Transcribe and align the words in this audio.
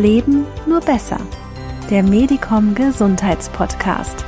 Leben 0.00 0.46
nur 0.66 0.80
besser. 0.80 1.20
Der 1.90 2.02
Medicom 2.02 2.74
Gesundheitspodcast. 2.74 4.24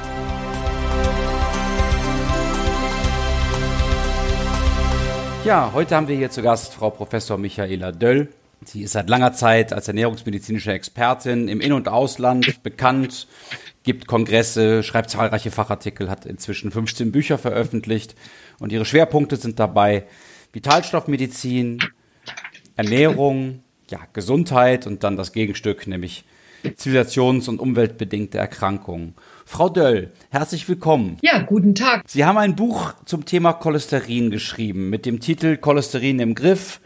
Ja, 5.46 5.70
heute 5.72 5.96
haben 5.96 6.08
wir 6.08 6.16
hier 6.16 6.30
zu 6.30 6.42
Gast 6.42 6.74
Frau 6.74 6.90
Professor 6.90 7.38
Michaela 7.38 7.90
Döll. 7.90 8.28
Sie 8.66 8.82
ist 8.82 8.92
seit 8.92 9.08
langer 9.08 9.32
Zeit 9.32 9.72
als 9.72 9.88
ernährungsmedizinische 9.88 10.72
Expertin 10.72 11.48
im 11.48 11.62
In- 11.62 11.72
und 11.72 11.88
Ausland 11.88 12.62
bekannt, 12.62 13.26
gibt 13.82 14.06
Kongresse, 14.06 14.82
schreibt 14.82 15.08
zahlreiche 15.08 15.50
Fachartikel, 15.50 16.10
hat 16.10 16.26
inzwischen 16.26 16.70
15 16.70 17.12
Bücher 17.12 17.38
veröffentlicht 17.38 18.14
und 18.60 18.72
ihre 18.72 18.84
Schwerpunkte 18.84 19.36
sind 19.36 19.58
dabei 19.58 20.04
Vitalstoffmedizin, 20.52 21.78
Ernährung, 22.76 23.62
ja, 23.92 24.00
Gesundheit 24.14 24.86
und 24.86 25.04
dann 25.04 25.16
das 25.16 25.32
Gegenstück, 25.32 25.86
nämlich 25.86 26.24
zivilisations- 26.64 27.48
und 27.48 27.60
umweltbedingte 27.60 28.38
Erkrankungen. 28.38 29.14
Frau 29.44 29.68
Döll, 29.68 30.12
herzlich 30.30 30.68
willkommen. 30.68 31.18
Ja, 31.20 31.42
guten 31.42 31.74
Tag. 31.74 32.04
Sie 32.06 32.24
haben 32.24 32.38
ein 32.38 32.56
Buch 32.56 32.94
zum 33.04 33.26
Thema 33.26 33.52
Cholesterin 33.52 34.30
geschrieben 34.30 34.88
mit 34.88 35.04
dem 35.04 35.20
Titel 35.20 35.58
Cholesterin 35.58 36.20
im 36.20 36.34
Griff, 36.34 36.80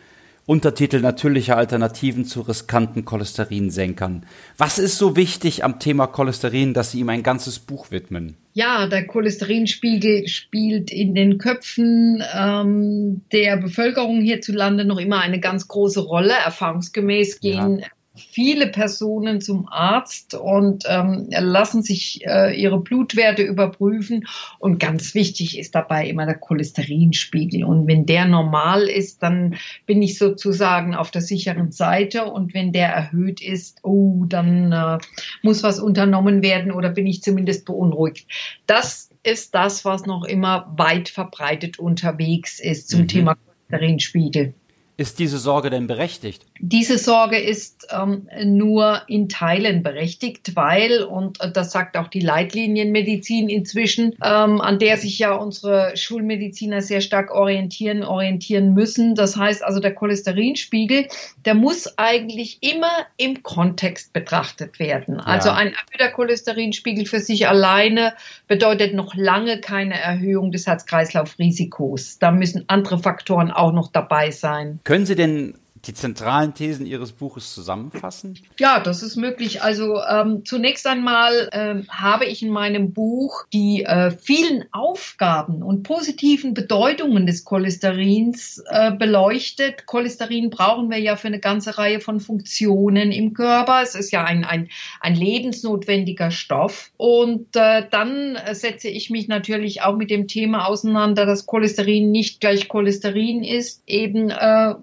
Untertitel 0.46 1.00
Natürliche 1.00 1.56
Alternativen 1.56 2.24
zu 2.24 2.42
riskanten 2.42 3.05
Cholesterinsenkern. 3.05 4.24
Was 4.56 4.78
ist 4.78 4.96
so 4.96 5.16
wichtig 5.16 5.64
am 5.64 5.80
Thema 5.80 6.06
Cholesterin, 6.06 6.72
dass 6.72 6.92
Sie 6.92 7.00
ihm 7.00 7.09
ein 7.09 7.24
ganzes 7.24 7.59
Buch 7.59 7.91
widmen? 7.91 8.36
Ja, 8.52 8.86
der 8.86 9.09
Cholesterinspiegel 9.09 10.28
spielt 10.28 10.92
in 10.92 11.16
den 11.16 11.38
Köpfen 11.38 12.22
ähm, 12.33 13.22
der 13.33 13.56
Bevölkerung 13.56 14.20
hierzulande 14.20 14.84
noch 14.84 14.98
immer 14.98 15.20
eine 15.20 15.41
ganz 15.41 15.66
große 15.66 16.00
Rolle. 16.00 16.33
Erfahrungsgemäß 16.33 17.41
gehen 17.41 17.81
ja 17.81 17.86
viele 18.17 18.69
Personen 18.69 19.41
zum 19.41 19.69
Arzt 19.69 20.34
und 20.34 20.84
ähm, 20.89 21.28
lassen 21.31 21.83
sich 21.83 22.20
äh, 22.27 22.55
ihre 22.61 22.81
Blutwerte 22.81 23.42
überprüfen. 23.42 24.27
Und 24.59 24.78
ganz 24.78 25.14
wichtig 25.14 25.59
ist 25.59 25.75
dabei 25.75 26.09
immer 26.09 26.27
der 26.27 26.37
Cholesterinspiegel. 26.37 27.64
Und 27.64 27.87
wenn 27.87 28.06
der 28.06 28.27
normal 28.27 28.83
ist, 28.83 29.22
dann 29.22 29.56
bin 29.87 30.03
ich 30.03 30.19
sozusagen 30.19 30.94
auf 30.94 31.11
der 31.11 31.22
sicheren 31.22 31.72
Seite. 31.72 32.25
Und 32.25 32.55
wenn 32.55 32.72
der 32.72 32.89
erhöht 32.89 33.41
ist, 33.41 33.78
oh, 33.83 34.25
dann 34.27 34.72
äh, 34.72 34.98
muss 35.42 35.62
was 35.62 35.78
unternommen 35.78 36.42
werden 36.42 36.72
oder 36.72 36.91
bin 36.91 37.06
ich 37.06 37.22
zumindest 37.22 37.64
beunruhigt. 37.64 38.27
Das 38.67 39.11
ist 39.22 39.55
das, 39.55 39.84
was 39.84 40.06
noch 40.06 40.25
immer 40.25 40.72
weit 40.77 41.09
verbreitet 41.09 41.78
unterwegs 41.78 42.61
ist 42.61 42.89
zum 42.89 43.03
mhm. 43.03 43.09
Thema 43.09 43.37
Cholesterinspiegel. 43.69 44.55
Ist 44.98 45.19
diese 45.19 45.39
Sorge 45.39 45.69
denn 45.69 45.86
berechtigt? 45.86 46.47
Diese 46.58 46.97
Sorge 46.97 47.39
ist 47.39 47.86
ähm, 47.91 48.28
nur 48.44 49.03
in 49.08 49.28
Teilen 49.28 49.83
berechtigt, 49.83 50.53
weil, 50.56 51.03
und 51.03 51.38
das 51.53 51.70
sagt 51.70 51.98
auch 51.98 52.08
die 52.08 52.20
Leitlinienmedizin 52.20 53.50
inzwischen, 53.50 54.14
ähm, 54.25 54.62
an 54.62 54.78
der 54.78 54.97
sich 54.97 55.19
ja 55.19 55.34
unsere 55.34 55.94
Schulmediziner 55.98 56.80
sehr 56.80 57.03
stark 57.03 57.30
orientieren, 57.30 58.05
orientieren 58.05 58.72
müssen. 58.72 59.14
Das 59.14 59.36
heißt 59.36 59.62
also, 59.62 59.80
der 59.80 59.94
Cholesterinspiegel, 59.94 61.08
der 61.44 61.55
muss 61.55 61.98
eigentlich 61.98 62.62
immer 62.62 63.06
im 63.19 63.42
Kontext 63.42 64.14
betrachtet 64.14 64.78
werden. 64.78 65.20
Also 65.20 65.50
ja. 65.50 65.56
ein 65.56 65.75
erhöhter 65.75 66.14
Cholesterinspiegel 66.14 67.05
für 67.05 67.20
sich 67.20 67.48
alleine 67.48 68.14
bedeutet 68.48 68.94
noch 68.94 69.14
lange 69.14 69.60
keine 69.60 70.00
Erhöhung 70.00 70.53
des 70.53 70.66
Herz-Kreislauf-Risikos. 70.66 72.19
Da 72.19 72.31
müssen 72.31 72.64
andere 72.69 72.98
Faktoren 72.98 73.50
auch 73.50 73.72
noch 73.72 73.92
dabei 73.92 74.31
sein. 74.31 74.81
Können 74.87 75.05
Sie 75.05 75.17
denn 75.17 75.55
die 75.86 75.94
zentralen 75.94 76.54
Thesen 76.54 76.86
Ihres 76.86 77.12
Buches 77.12 77.54
zusammenfassen? 77.54 78.38
Ja, 78.58 78.80
das 78.80 79.02
ist 79.02 79.16
möglich. 79.16 79.62
Also 79.62 80.00
ähm, 80.02 80.44
zunächst 80.44 80.86
einmal 80.86 81.48
ähm, 81.52 81.86
habe 81.88 82.24
ich 82.24 82.42
in 82.42 82.50
meinem 82.50 82.92
Buch 82.92 83.44
die 83.52 83.84
äh, 83.84 84.10
vielen 84.10 84.64
Aufgaben 84.72 85.62
und 85.62 85.82
positiven 85.82 86.54
Bedeutungen 86.54 87.26
des 87.26 87.44
Cholesterins 87.44 88.62
äh, 88.69 88.92
beleuchtet. 88.92 89.86
Cholesterin 89.86 90.50
brauchen 90.50 90.91
wir 90.91 90.98
ja 90.98 91.16
für 91.16 91.28
eine 91.28 91.41
ganze 91.41 91.78
Reihe 91.78 92.00
von 92.00 92.20
Funktionen 92.20 93.12
im 93.12 93.32
Körper. 93.32 93.80
Es 93.82 93.94
ist 93.94 94.10
ja 94.10 94.24
ein, 94.24 94.44
ein, 94.44 94.68
ein 95.00 95.14
lebensnotwendiger 95.14 96.30
Stoff. 96.30 96.91
Und 96.97 97.54
äh, 97.54 97.84
dann 97.91 98.38
setze 98.53 98.88
ich 98.88 99.10
mich 99.10 99.28
natürlich 99.28 99.82
auch 99.82 99.97
mit 99.97 100.10
dem 100.10 100.26
Thema 100.26 100.66
auseinander, 100.66 101.26
dass 101.26 101.47
Cholesterin 101.47 102.10
nicht 102.10 102.41
gleich 102.41 102.68
Cholesterin 102.68 103.44
ist, 103.44 103.82
eben 103.86 104.30
äh, 104.30 104.74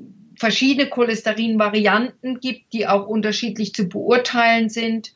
verschiedene 0.43 0.89
Cholesterin-Varianten 0.89 2.41
gibt, 2.41 2.73
die 2.73 2.85
auch 2.85 3.07
unterschiedlich 3.07 3.73
zu 3.73 3.87
beurteilen 3.87 4.67
sind. 4.67 5.13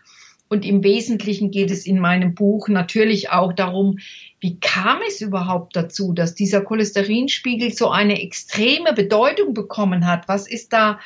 Und 0.47 0.65
im 0.65 0.85
Wesentlichen 0.85 1.51
geht 1.51 1.69
es 1.69 1.85
in 1.85 1.99
meinem 1.99 2.33
Buch 2.33 2.69
natürlich 2.69 3.29
auch 3.29 3.51
darum, 3.51 3.99
wie 4.39 4.57
kam 4.61 4.99
es 5.05 5.19
überhaupt 5.19 5.75
dazu, 5.75 6.13
dass 6.13 6.33
dieser 6.33 6.61
Cholesterinspiegel 6.61 7.73
so 7.73 7.89
eine 7.89 8.21
extreme 8.21 8.93
Bedeutung 8.93 9.53
bekommen 9.53 10.07
hat? 10.07 10.29
Was 10.29 10.47
ist 10.47 10.71
da 10.71 10.97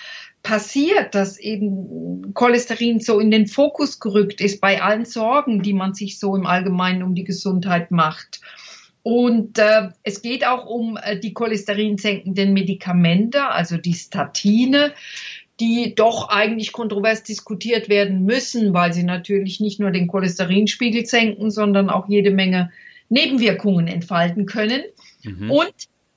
passiert, 0.44 1.16
dass 1.16 1.40
eben 1.40 2.32
Cholesterin 2.36 3.00
so 3.00 3.20
in 3.20 3.32
den 3.32 3.48
Fokus 3.48 4.00
gerückt 4.00 4.40
ist 4.40 4.62
bei 4.62 4.84
allen 4.84 5.06
Sorgen, 5.06 5.64
die 5.64 5.74
man 5.74 5.96
sich 5.96 6.20
so 6.20 6.36
im 6.36 6.46
Allgemeinen 6.46 7.02
um 7.02 7.16
die 7.16 7.24
Gesundheit 7.24 7.90
macht? 7.90 8.40
Und 9.04 9.58
äh, 9.58 9.90
es 10.04 10.22
geht 10.22 10.46
auch 10.46 10.66
um 10.68 10.98
äh, 11.02 11.20
die 11.20 11.34
cholesterinsenkenden 11.34 12.54
Medikamente, 12.54 13.44
also 13.44 13.78
die 13.78 13.94
Statine, 13.94 14.94
die 15.60 15.94
doch 15.96 16.30
eigentlich 16.30 16.72
kontrovers 16.72 17.24
diskutiert 17.24 17.90
werden 17.90 18.24
müssen, 18.24 18.74
weil 18.74 18.94
sie 18.94 19.04
natürlich 19.04 19.60
nicht 19.60 19.80
nur 19.80 19.92
den 19.92 20.08
Cholesterinspiegel 20.08 21.06
senken, 21.06 21.52
sondern 21.52 21.90
auch 21.90 22.10
jede 22.10 22.32
Menge 22.32 22.72
Nebenwirkungen 23.10 23.88
entfalten 23.88 24.46
können. 24.46 24.84
Mhm. 25.24 25.52
Und 25.52 25.74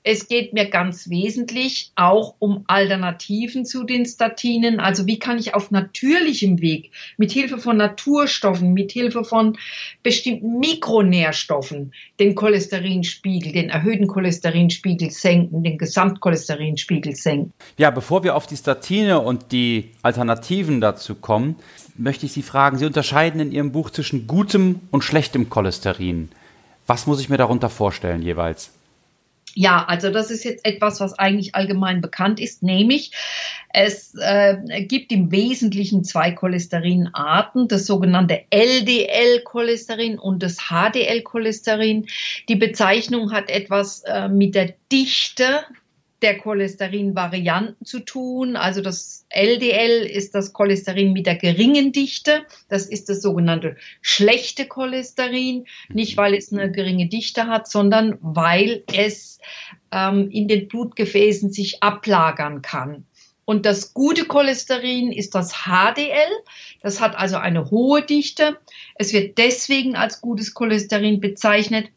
es 0.06 0.28
geht 0.28 0.52
mir 0.52 0.68
ganz 0.68 1.08
wesentlich 1.08 1.90
auch 1.96 2.34
um 2.38 2.64
Alternativen 2.66 3.64
zu 3.64 3.84
den 3.84 4.04
Statinen. 4.04 4.78
Also 4.78 5.06
wie 5.06 5.18
kann 5.18 5.38
ich 5.38 5.54
auf 5.54 5.70
natürlichem 5.70 6.60
Weg 6.60 6.90
mit 7.16 7.32
Hilfe 7.32 7.56
von 7.56 7.78
Naturstoffen, 7.78 8.74
mit 8.74 8.92
Hilfe 8.92 9.24
von 9.24 9.56
bestimmten 10.02 10.60
Mikronährstoffen 10.60 11.94
den 12.20 12.34
Cholesterinspiegel, 12.34 13.52
den 13.52 13.70
erhöhten 13.70 14.06
Cholesterinspiegel 14.06 15.10
senken, 15.10 15.64
den 15.64 15.78
Gesamtcholesterinspiegel 15.78 17.16
senken. 17.16 17.54
Ja, 17.78 17.90
bevor 17.90 18.22
wir 18.24 18.36
auf 18.36 18.46
die 18.46 18.58
Statine 18.58 19.20
und 19.20 19.52
die 19.52 19.90
Alternativen 20.02 20.82
dazu 20.82 21.14
kommen, 21.14 21.56
möchte 21.96 22.26
ich 22.26 22.32
Sie 22.32 22.42
fragen, 22.42 22.76
Sie 22.76 22.84
unterscheiden 22.84 23.40
in 23.40 23.52
Ihrem 23.52 23.72
Buch 23.72 23.88
zwischen 23.88 24.26
gutem 24.26 24.80
und 24.90 25.02
schlechtem 25.02 25.48
Cholesterin. 25.48 26.28
Was 26.86 27.06
muss 27.06 27.22
ich 27.22 27.30
mir 27.30 27.38
darunter 27.38 27.70
vorstellen 27.70 28.20
jeweils? 28.20 28.73
Ja, 29.54 29.84
also 29.84 30.10
das 30.10 30.30
ist 30.30 30.44
jetzt 30.44 30.66
etwas, 30.66 31.00
was 31.00 31.18
eigentlich 31.18 31.54
allgemein 31.54 32.00
bekannt 32.00 32.40
ist, 32.40 32.62
nämlich 32.62 33.12
es 33.72 34.14
äh, 34.20 34.56
gibt 34.82 35.12
im 35.12 35.30
Wesentlichen 35.30 36.04
zwei 36.04 36.32
Cholesterinarten, 36.32 37.68
das 37.68 37.86
sogenannte 37.86 38.42
LDL-Cholesterin 38.50 40.18
und 40.18 40.42
das 40.42 40.68
HDL-Cholesterin. 40.70 42.06
Die 42.48 42.56
Bezeichnung 42.56 43.32
hat 43.32 43.48
etwas 43.48 44.02
äh, 44.04 44.28
mit 44.28 44.54
der 44.54 44.74
Dichte 44.90 45.64
der 46.24 46.38
Cholesterin-Varianten 46.38 47.84
zu 47.84 48.00
tun. 48.00 48.56
Also 48.56 48.80
das 48.80 49.26
LDL 49.28 50.06
ist 50.06 50.34
das 50.34 50.54
Cholesterin 50.54 51.12
mit 51.12 51.26
der 51.26 51.36
geringen 51.36 51.92
Dichte. 51.92 52.46
Das 52.70 52.86
ist 52.86 53.10
das 53.10 53.20
sogenannte 53.20 53.76
schlechte 54.00 54.66
Cholesterin. 54.66 55.66
Nicht, 55.90 56.16
weil 56.16 56.34
es 56.34 56.50
eine 56.50 56.72
geringe 56.72 57.08
Dichte 57.08 57.46
hat, 57.46 57.68
sondern 57.68 58.18
weil 58.22 58.84
es 58.92 59.38
ähm, 59.92 60.30
in 60.30 60.48
den 60.48 60.66
Blutgefäßen 60.66 61.52
sich 61.52 61.82
ablagern 61.82 62.62
kann. 62.62 63.04
Und 63.44 63.66
das 63.66 63.92
gute 63.92 64.24
Cholesterin 64.24 65.12
ist 65.12 65.34
das 65.34 65.66
HDL. 65.66 66.30
Das 66.80 67.02
hat 67.02 67.16
also 67.16 67.36
eine 67.36 67.70
hohe 67.70 68.00
Dichte. 68.00 68.56
Es 68.94 69.12
wird 69.12 69.36
deswegen 69.36 69.94
als 69.94 70.22
gutes 70.22 70.54
Cholesterin 70.54 71.20
bezeichnet, 71.20 71.88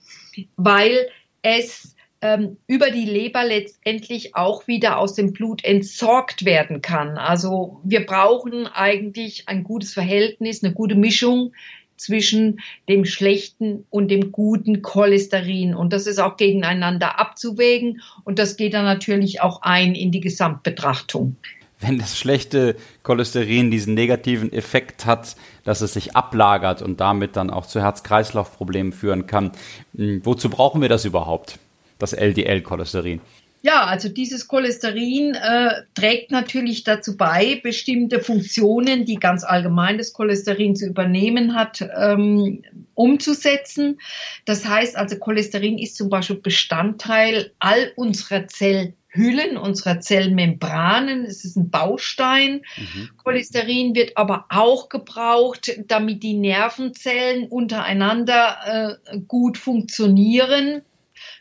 weil 0.58 1.08
es 1.42 1.96
ähm, 2.22 2.58
über 2.68 2.90
die 2.92 3.06
Leber 3.06 3.44
letztendlich 3.44 4.36
auch 4.36 4.68
wieder 4.68 4.98
aus 4.98 5.14
dem 5.14 5.34
Blut 5.34 5.64
entsorgt 5.64 6.46
werden 6.46 6.82
kann. 6.82 7.18
Also 7.18 7.80
wir 7.84 8.06
brauchen 8.06 8.68
eigentlich 8.68 9.48
ein 9.48 9.64
gutes 9.64 9.94
Verhältnis, 9.94 10.64
eine 10.64 10.74
gute 10.74 10.96
Mischung 10.96 11.54
zwischen 11.96 12.60
dem 12.88 13.06
schlechten 13.06 13.86
und 13.90 14.10
dem 14.10 14.32
guten 14.32 14.82
Cholesterin. 14.82 15.76
Und 15.76 15.94
das 15.94 16.08
ist 16.08 16.20
auch 16.20 16.38
gegeneinander 16.38 17.20
abzuwägen. 17.20 18.02
Und 18.24 18.40
das 18.40 18.56
geht 18.56 18.74
dann 18.74 18.86
natürlich 18.86 19.42
auch 19.42 19.62
ein 19.64 19.96
in 19.96 20.12
die 20.12 20.22
Gesamtbetrachtung. 20.22 21.36
Wenn 21.80 22.00
das 22.00 22.18
schlechte 22.18 22.76
Cholesterin 23.04 23.70
diesen 23.70 23.94
negativen 23.94 24.52
Effekt 24.52 25.06
hat, 25.06 25.36
dass 25.64 25.82
es 25.82 25.94
sich 25.94 26.16
ablagert 26.16 26.82
und 26.82 27.00
damit 27.00 27.36
dann 27.36 27.52
auch 27.52 27.68
zu 27.68 27.82
Herz-Kreislauf-Problemen 27.82 28.94
führen 28.94 29.28
kann, 29.28 29.52
hm, 29.96 30.22
wozu 30.24 30.50
brauchen 30.50 30.82
wir 30.82 30.90
das 30.90 31.06
überhaupt? 31.06 31.60
Das 32.00 32.14
LDL-Cholesterin. 32.14 33.22
Ja, 33.64 33.86
also 33.86 34.08
dieses 34.08 34.48
Cholesterin 34.48 35.34
äh, 35.34 35.82
trägt 35.96 36.32
natürlich 36.32 36.84
dazu 36.84 37.18
bei, 37.18 37.60
bestimmte 37.64 38.20
Funktionen, 38.20 39.04
die 39.06 39.16
ganz 39.16 39.44
allgemein 39.44 39.98
das 39.98 40.14
Cholesterin 40.14 40.76
zu 40.76 40.86
übernehmen 40.86 41.56
hat, 41.56 41.86
ähm, 41.98 42.62
umzusetzen. 42.94 44.00
Das 44.46 44.66
heißt 44.66 44.96
also, 44.96 45.18
Cholesterin 45.18 45.80
ist 45.80 45.98
zum 45.98 46.10
Beispiel 46.10 46.38
Bestandteil 46.38 47.52
all 47.58 47.92
unserer 47.96 48.48
Zellhüllen, 48.48 49.58
unserer 49.58 50.00
Zellmembranen. 50.02 51.26
Es 51.26 51.44
ist 51.44 51.58
ein 51.58 51.72
Baustein. 51.72 52.62
Mhm. 52.78 53.10
Cholesterin 53.18 53.96
wird 53.96 54.16
aber 54.18 54.46
auch 54.50 54.88
gebraucht, 54.88 55.72
damit 55.88 56.22
die 56.22 56.36
Nervenzellen 56.36 57.48
untereinander 57.48 59.00
äh, 59.12 59.20
gut 59.28 59.58
funktionieren. 59.58 60.84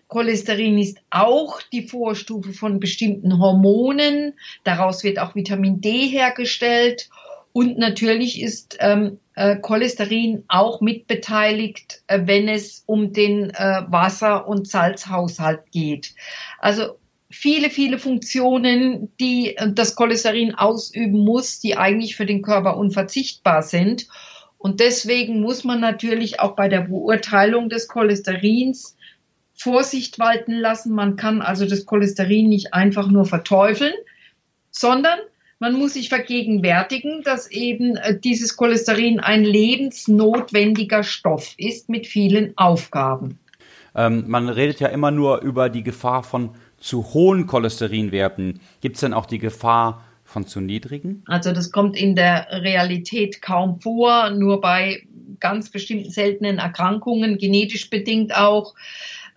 Cholesterin 0.08 0.78
ist 0.78 0.98
auch 1.10 1.60
die 1.72 1.88
Vorstufe 1.88 2.52
von 2.52 2.78
bestimmten 2.80 3.38
Hormonen. 3.38 4.34
Daraus 4.64 5.02
wird 5.02 5.18
auch 5.18 5.34
Vitamin 5.34 5.80
D 5.80 6.06
hergestellt. 6.06 7.08
Und 7.52 7.78
natürlich 7.78 8.42
ist 8.42 8.76
ähm, 8.80 9.18
äh, 9.34 9.56
Cholesterin 9.56 10.44
auch 10.48 10.80
mitbeteiligt, 10.80 12.02
äh, 12.06 12.20
wenn 12.24 12.48
es 12.48 12.82
um 12.86 13.12
den 13.12 13.50
äh, 13.50 13.82
Wasser- 13.88 14.46
und 14.46 14.68
Salzhaushalt 14.68 15.70
geht. 15.72 16.14
Also 16.58 16.98
viele, 17.30 17.70
viele 17.70 17.98
Funktionen, 17.98 19.10
die 19.18 19.56
äh, 19.56 19.72
das 19.72 19.96
Cholesterin 19.96 20.54
ausüben 20.54 21.24
muss, 21.24 21.58
die 21.60 21.76
eigentlich 21.76 22.14
für 22.14 22.26
den 22.26 22.42
Körper 22.42 22.76
unverzichtbar 22.76 23.62
sind. 23.62 24.06
Und 24.58 24.80
deswegen 24.80 25.40
muss 25.40 25.64
man 25.64 25.80
natürlich 25.80 26.40
auch 26.40 26.56
bei 26.56 26.68
der 26.68 26.82
Beurteilung 26.82 27.68
des 27.68 27.88
Cholesterins 27.88 28.95
Vorsicht 29.56 30.18
walten 30.18 30.52
lassen. 30.52 30.94
Man 30.94 31.16
kann 31.16 31.42
also 31.42 31.66
das 31.66 31.86
Cholesterin 31.86 32.48
nicht 32.48 32.74
einfach 32.74 33.08
nur 33.08 33.24
verteufeln, 33.24 33.94
sondern 34.70 35.18
man 35.58 35.74
muss 35.78 35.94
sich 35.94 36.10
vergegenwärtigen, 36.10 37.22
dass 37.22 37.50
eben 37.50 37.96
äh, 37.96 38.18
dieses 38.18 38.56
Cholesterin 38.56 39.20
ein 39.20 39.42
lebensnotwendiger 39.42 41.02
Stoff 41.02 41.54
ist 41.56 41.88
mit 41.88 42.06
vielen 42.06 42.56
Aufgaben. 42.58 43.38
Ähm, 43.94 44.24
man 44.26 44.50
redet 44.50 44.80
ja 44.80 44.88
immer 44.88 45.10
nur 45.10 45.40
über 45.40 45.70
die 45.70 45.82
Gefahr 45.82 46.22
von 46.22 46.50
zu 46.78 47.14
hohen 47.14 47.46
Cholesterinwerten. 47.46 48.60
Gibt 48.82 48.96
es 48.96 49.00
denn 49.00 49.14
auch 49.14 49.24
die 49.24 49.38
Gefahr 49.38 50.04
von 50.24 50.46
zu 50.46 50.60
niedrigen? 50.60 51.22
Also 51.26 51.52
das 51.52 51.72
kommt 51.72 51.96
in 51.96 52.14
der 52.14 52.48
Realität 52.50 53.40
kaum 53.40 53.80
vor, 53.80 54.30
nur 54.30 54.60
bei 54.60 55.06
ganz 55.40 55.70
bestimmten 55.70 56.10
seltenen 56.10 56.58
Erkrankungen, 56.58 57.38
genetisch 57.38 57.88
bedingt 57.88 58.34
auch. 58.34 58.74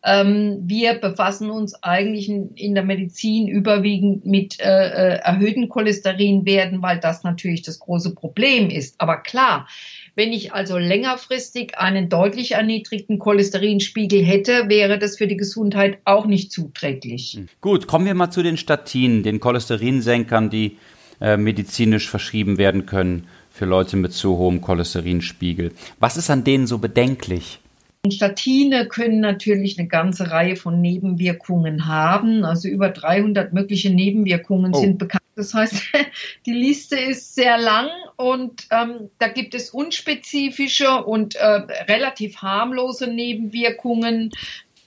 Ähm, 0.03 0.59
wir 0.63 0.93
befassen 0.95 1.49
uns 1.49 1.75
eigentlich 1.83 2.29
in, 2.29 2.75
der 2.75 2.83
Medizin 2.83 3.47
überwiegend 3.47 4.25
mit 4.25 4.59
äh, 4.59 4.63
äh, 4.63 5.19
erhöhten 5.19 5.69
Cholesterinwerten, 5.69 6.81
weil 6.81 6.99
das 6.99 7.23
natürlich 7.23 7.61
das 7.61 7.79
große 7.79 8.15
Problem 8.15 8.69
ist. 8.69 8.95
Aber 8.99 9.17
klar, 9.17 9.67
wenn 10.15 10.31
ich 10.33 10.53
also 10.53 10.77
längerfristig 10.77 11.77
einen 11.77 12.09
deutlich 12.09 12.53
erniedrigten 12.53 13.19
Cholesterinspiegel 13.19 14.23
hätte, 14.23 14.69
wäre 14.69 14.99
das 14.99 15.17
für 15.17 15.27
die 15.27 15.37
Gesundheit 15.37 15.99
auch 16.05 16.25
nicht 16.25 16.51
zuträglich. 16.51 17.33
Hm. 17.33 17.47
Gut, 17.61 17.87
kommen 17.87 18.05
wir 18.05 18.13
mal 18.15 18.31
zu 18.31 18.43
den 18.43 18.57
Statinen, 18.57 19.23
den 19.23 19.39
Cholesterinsenkern, 19.39 20.49
die 20.49 20.77
äh, 21.21 21.37
medizinisch 21.37 22.09
verschrieben 22.09 22.57
werden 22.57 22.85
können 22.85 23.27
für 23.49 23.65
Leute 23.65 23.97
mit 23.97 24.13
zu 24.13 24.37
hohem 24.37 24.61
Cholesterinspiegel. 24.61 25.73
Was 25.99 26.15
ist 26.15 26.29
an 26.29 26.45
denen 26.45 26.65
so 26.65 26.77
bedenklich? 26.77 27.59
Statine 28.07 28.87
können 28.87 29.19
natürlich 29.19 29.77
eine 29.77 29.87
ganze 29.87 30.31
Reihe 30.31 30.55
von 30.55 30.79
Nebenwirkungen 30.79 31.85
haben. 31.85 32.45
Also 32.45 32.69
über 32.69 32.89
300 32.89 33.53
mögliche 33.53 33.89
Nebenwirkungen 33.89 34.73
oh. 34.73 34.79
sind 34.79 34.97
bekannt. 34.97 35.23
Das 35.35 35.53
heißt, 35.53 35.83
die 36.45 36.53
Liste 36.53 36.97
ist 36.97 37.35
sehr 37.35 37.57
lang 37.57 37.89
und 38.15 38.67
ähm, 38.71 39.09
da 39.19 39.27
gibt 39.27 39.53
es 39.53 39.69
unspezifische 39.69 41.03
und 41.03 41.35
äh, 41.35 41.45
relativ 41.45 42.37
harmlose 42.37 43.07
Nebenwirkungen. 43.07 44.31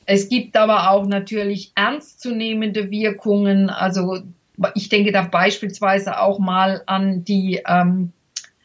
Es 0.06 0.28
gibt 0.28 0.56
aber 0.56 0.90
auch 0.90 1.06
natürlich 1.06 1.72
ernstzunehmende 1.74 2.90
Wirkungen. 2.90 3.70
Also 3.70 4.20
ich 4.74 4.88
denke 4.88 5.12
da 5.12 5.22
beispielsweise 5.22 6.18
auch 6.18 6.38
mal 6.38 6.82
an 6.86 7.24
die 7.24 7.62
ähm, 7.66 8.12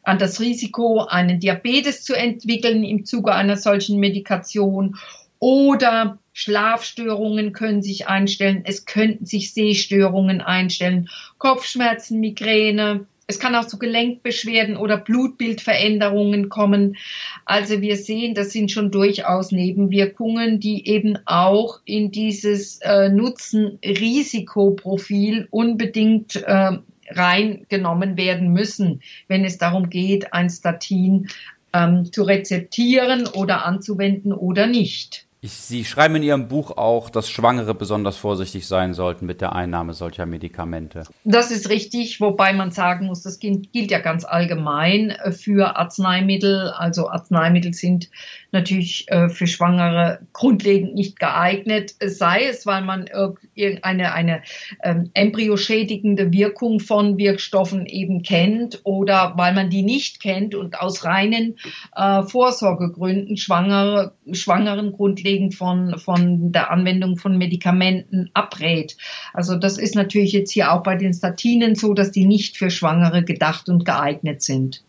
an 0.07 0.19
das 0.19 0.39
Risiko, 0.39 1.01
einen 1.01 1.42
Diabetes 1.42 2.04
zu 2.04 2.13
entwickeln 2.13 2.86
im 2.86 3.04
Zuge 3.04 3.33
einer 3.33 3.57
solchen 3.57 4.00
Medikation. 4.00 4.95
Oder 5.39 6.19
Schlafstörungen 6.31 7.51
können 7.51 7.81
sich 7.81 8.07
einstellen, 8.07 8.62
es 8.63 8.86
könnten 8.86 9.25
sich 9.25 9.54
Sehstörungen 9.54 10.39
einstellen, 10.39 11.09
Kopfschmerzen, 11.38 12.21
Migräne, 12.21 13.06
es 13.30 13.39
kann 13.39 13.56
auch 13.56 13.68
zu 13.68 13.77
Gelenkbeschwerden 13.77 14.77
oder 14.77 14.95
Blutbildveränderungen 14.95 16.48
kommen. 16.48 16.95
Also 17.44 17.81
wir 17.81 17.98
sehen, 17.98 18.33
das 18.33 18.54
sind 18.54 18.71
schon 18.71 18.89
durchaus 18.89 19.51
Nebenwirkungen, 19.51 20.62
die 20.62 20.88
eben 20.88 21.18
auch 21.25 21.81
in 21.83 22.12
dieses 22.12 22.80
äh, 22.80 23.09
Nutzen-Risikoprofil 23.09 25.50
unbedingt 25.51 26.38
äh, 26.38 26.77
reingenommen 27.09 28.18
werden 28.18 28.54
müssen, 28.54 29.01
wenn 29.27 29.45
es 29.45 29.57
darum 29.57 29.89
geht, 29.89 30.33
ein 30.33 30.50
Statin 30.50 31.27
ähm, 31.74 32.12
zu 32.12 32.24
rezeptieren 32.24 33.27
oder 33.27 33.65
anzuwenden 33.65 34.33
oder 34.33 34.68
nicht. 34.68 35.27
Sie 35.44 35.86
schreiben 35.86 36.15
in 36.15 36.24
Ihrem 36.24 36.48
Buch 36.48 36.77
auch, 36.77 37.12
dass 37.12 37.30
Schwangere 37.30 37.75
besonders 37.75 38.18
vorsichtig 38.18 38.68
sein 38.68 38.95
sollten 38.95 39.27
mit 39.27 39.39
der 39.39 39.54
Einnahme 39.54 39.94
solcher 39.94 40.25
Medikamente. 40.25 41.04
Das 41.24 41.51
ist 41.51 41.69
richtig, 41.69 42.19
wobei 42.19 42.54
man 42.54 42.71
sagen 42.71 43.06
muss, 43.06 43.21
das 43.21 43.39
gilt 43.39 43.92
ja 43.92 44.00
ganz 44.00 44.25
allgemein 44.25 45.15
für 45.31 45.77
Arzneimittel. 45.77 46.69
Also 46.69 47.09
Arzneimittel 47.09 47.75
sind 47.75 48.09
natürlich 48.52 49.06
äh, 49.10 49.30
für 49.30 49.48
Schwangere 49.48 50.20
grundlegend 50.34 50.96
nicht 50.96 51.20
geeignet, 51.20 51.96
sei 52.04 52.46
es, 52.46 52.66
weil 52.66 52.84
man 52.84 53.08
irgendeine 53.56 54.14
eine 54.14 54.42
ähm, 54.84 55.10
embryoschädigende 55.14 56.32
Wirkung 56.32 56.80
von 56.80 57.18
Wirkstoffen 57.18 57.86
eben 57.86 58.24
kennt 58.24 58.82
oder 58.84 59.34
weil 59.36 59.54
man 59.54 59.70
die 59.70 59.84
nicht 59.84 60.22
kennt 60.22 60.56
und 60.56 60.80
aus 60.80 61.04
reinen 61.04 61.58
äh, 61.96 62.24
Vorsorgegründen 62.24 63.38
Schwangere, 63.38 64.14
Schwangeren 64.32 64.94
grundlegend 64.94 65.56
von, 65.56 65.98
von 65.98 66.52
der 66.52 66.71
Anwendung 66.71 67.18
von 67.18 67.38
Medikamenten 67.38 68.30
abrät. 68.33 68.98
Also 69.33 69.56
das 69.56 69.78
ist 69.78 69.95
natürlich 69.95 70.31
jetzt 70.31 70.52
hier 70.52 70.71
auch 70.71 70.83
bei 70.83 70.95
den 70.95 71.14
Statinen 71.14 71.76
so, 71.76 71.94
dass 71.94 72.12
die 72.12 72.26
nicht 72.26 72.57
für 72.57 72.69
Schwangere 72.69 73.24
gedacht 73.24 73.69
und 73.69 73.86
geeignet 73.86 74.42
sind. 74.42 74.83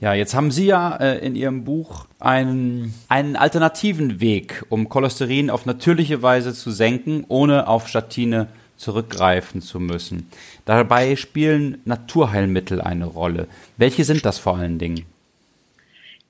Ja, 0.00 0.12
jetzt 0.12 0.34
haben 0.34 0.50
Sie 0.50 0.66
ja 0.66 0.96
äh, 0.96 1.24
in 1.24 1.36
Ihrem 1.36 1.64
Buch 1.64 2.06
einen, 2.18 2.94
einen 3.08 3.36
alternativen 3.36 4.20
Weg, 4.20 4.64
um 4.68 4.88
Cholesterin 4.88 5.50
auf 5.50 5.66
natürliche 5.66 6.20
Weise 6.20 6.52
zu 6.52 6.70
senken, 6.72 7.24
ohne 7.28 7.68
auf 7.68 7.88
Statine 7.88 8.48
zurückgreifen 8.76 9.62
zu 9.62 9.78
müssen. 9.78 10.28
Dabei 10.64 11.16
spielen 11.16 11.78
Naturheilmittel 11.84 12.80
eine 12.80 13.06
Rolle. 13.06 13.46
Welche 13.76 14.04
sind 14.04 14.24
das 14.24 14.38
vor 14.38 14.56
allen 14.56 14.78
Dingen? 14.78 15.06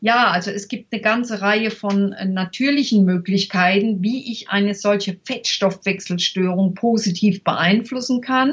Ja, 0.05 0.33
also 0.33 0.51
es 0.51 0.69
gibt 0.69 0.93
eine 0.93 1.01
ganze 1.01 1.41
Reihe 1.41 1.71
von 1.71 2.13
äh, 2.13 2.27
natürlichen 2.27 3.07
Möglichkeiten, 3.07 4.03
wie 4.03 4.31
ich 4.31 4.51
eine 4.51 4.75
solche 4.75 5.17
Fettstoffwechselstörung 5.25 6.75
positiv 6.75 7.43
beeinflussen 7.43 8.21
kann. 8.21 8.53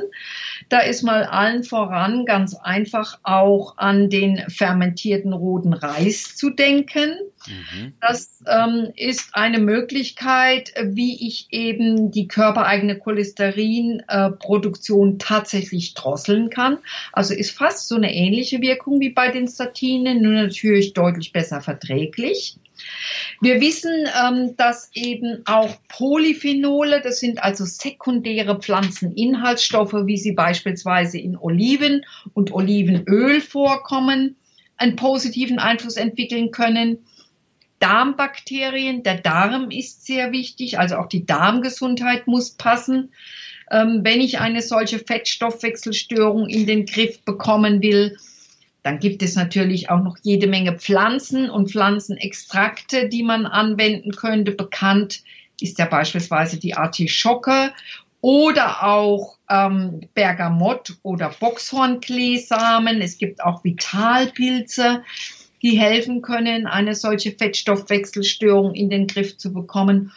Da 0.70 0.80
ist 0.80 1.04
mal 1.04 1.26
allen 1.26 1.66
voran 1.66 2.26
ganz 2.26 2.56
einfach 2.56 3.20
auch 3.24 3.78
an 3.78 4.10
den 4.10 4.38
fermentierten 4.48 5.34
roten 5.34 5.74
Reis 5.74 6.38
zu 6.38 6.52
denken. 6.52 7.18
Mhm. 7.48 7.94
Das 8.02 8.44
ähm, 8.48 8.92
ist 8.96 9.30
eine 9.34 9.60
Möglichkeit, 9.60 10.74
wie 10.84 11.28
ich 11.28 11.48
eben 11.52 12.12
die 12.12 12.28
körpereigene 12.28 13.00
Cholesterinproduktion 13.00 15.14
äh, 15.14 15.18
tatsächlich 15.18 15.94
drosseln 15.94 16.50
kann. 16.50 16.80
Also 17.14 17.34
ist 17.34 17.52
fast 17.52 17.88
so 17.88 17.96
eine 17.96 18.14
ähnliche 18.14 18.60
Wirkung 18.62 19.00
wie 19.00 19.10
bei 19.10 19.30
den 19.30 19.48
Statinen, 19.48 20.22
nur 20.22 20.34
natürlich 20.34 20.92
deutlich 20.94 21.32
besser 21.32 21.62
verträglich. 21.62 22.58
Wir 23.42 23.62
wissen, 23.62 24.08
ähm, 24.24 24.56
dass 24.58 24.90
eben 24.94 25.44
auch 25.46 25.78
Polyphenole, 25.88 27.02
das 27.02 27.20
sind 27.20 27.44
also 27.44 27.66
sekundäre 27.66 28.60
Pflanzeninhaltsstoffe, 28.60 29.96
wie 30.06 30.18
sie 30.18 30.34
beispielsweise 30.34 31.20
in 31.20 31.38
Oliven 31.38 32.06
und 32.34 32.52
Olivenöl 32.52 33.42
vorkommen, 33.42 34.36
einen 34.78 34.96
positiven 34.96 35.60
Einfluss 35.60 35.96
entwickeln 35.96 36.52
können. 36.52 37.00
Darmbakterien, 37.82 39.04
der 39.04 39.18
Darm 39.18 39.72
ist 39.72 40.06
sehr 40.06 40.32
wichtig, 40.32 40.80
also 40.80 40.98
auch 40.98 41.08
die 41.08 41.26
Darmgesundheit 41.26 42.28
muss 42.28 42.52
passen. 42.52 43.12
Ähm, 43.70 44.02
wenn 44.04 44.22
ich 44.22 44.40
eine 44.40 44.62
solche 44.62 45.00
Fettstoffwechselstörung 45.00 46.48
in 46.48 46.66
den 46.66 46.86
Griff 46.86 47.22
bekommen 47.24 47.82
will, 47.82 48.18
dann 48.84 49.00
gibt 49.00 49.22
es 49.22 49.36
natürlich 49.36 49.90
auch 49.90 50.02
noch 50.02 50.18
jede 50.24 50.48
Menge 50.48 50.78
Pflanzen 50.78 51.50
und 51.50 51.72
Pflanzenextrakte, 51.72 53.10
die 53.10 53.24
man 53.24 53.46
anwenden 53.46 54.12
könnte. 54.12 54.52
Bekannt 54.52 55.24
ist 55.60 55.78
ja 55.78 55.86
beispielsweise 55.86 56.58
die 56.58 56.76
Artischocke 56.76 57.72
oder 58.22 58.84
auch 58.84 59.38
ähm, 59.50 60.02
Bergamott 60.14 60.98
oder 61.04 61.30
Boxhornkleesamen. 61.40 63.02
Es 63.02 63.18
gibt 63.18 63.44
auch 63.44 63.64
Vitalpilze, 63.64 65.04
die 65.62 65.80
helfen 65.80 66.22
können, 66.22 66.68
eine 66.68 66.96
solche 66.96 67.32
Fettstoffwechselstörung 67.32 68.74
in 68.74 68.90
den 68.90 69.08
Griff 69.08 69.38
zu 69.38 69.54
bekommen. 69.54 70.12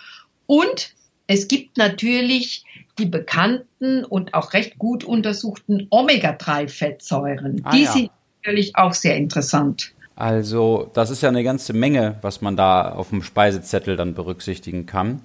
Und 0.47 0.95
es 1.27 1.49
gibt 1.49 1.77
natürlich 1.77 2.65
die 2.99 3.07
bekannten 3.07 4.05
und 4.05 4.35
auch 4.35 4.53
recht 4.53 4.79
gut 4.79 5.05
untersuchten 5.05 5.87
Omega-3-Fettsäuren. 5.91 7.63
Ah, 7.65 7.73
die 7.73 7.83
ja. 7.83 7.93
sind 7.93 8.11
natürlich 8.43 8.77
auch 8.77 8.95
sehr 8.95 9.17
interessant. 9.17 9.93
Also 10.17 10.91
das 10.95 11.11
ist 11.11 11.23
ja 11.23 11.29
eine 11.29 11.43
ganze 11.43 11.73
Menge, 11.73 12.17
was 12.23 12.41
man 12.41 12.57
da 12.57 12.93
auf 12.93 13.09
dem 13.09 13.23
Speisezettel 13.23 13.97
dann 13.97 14.15
berücksichtigen 14.15 14.87
kann. 14.87 15.23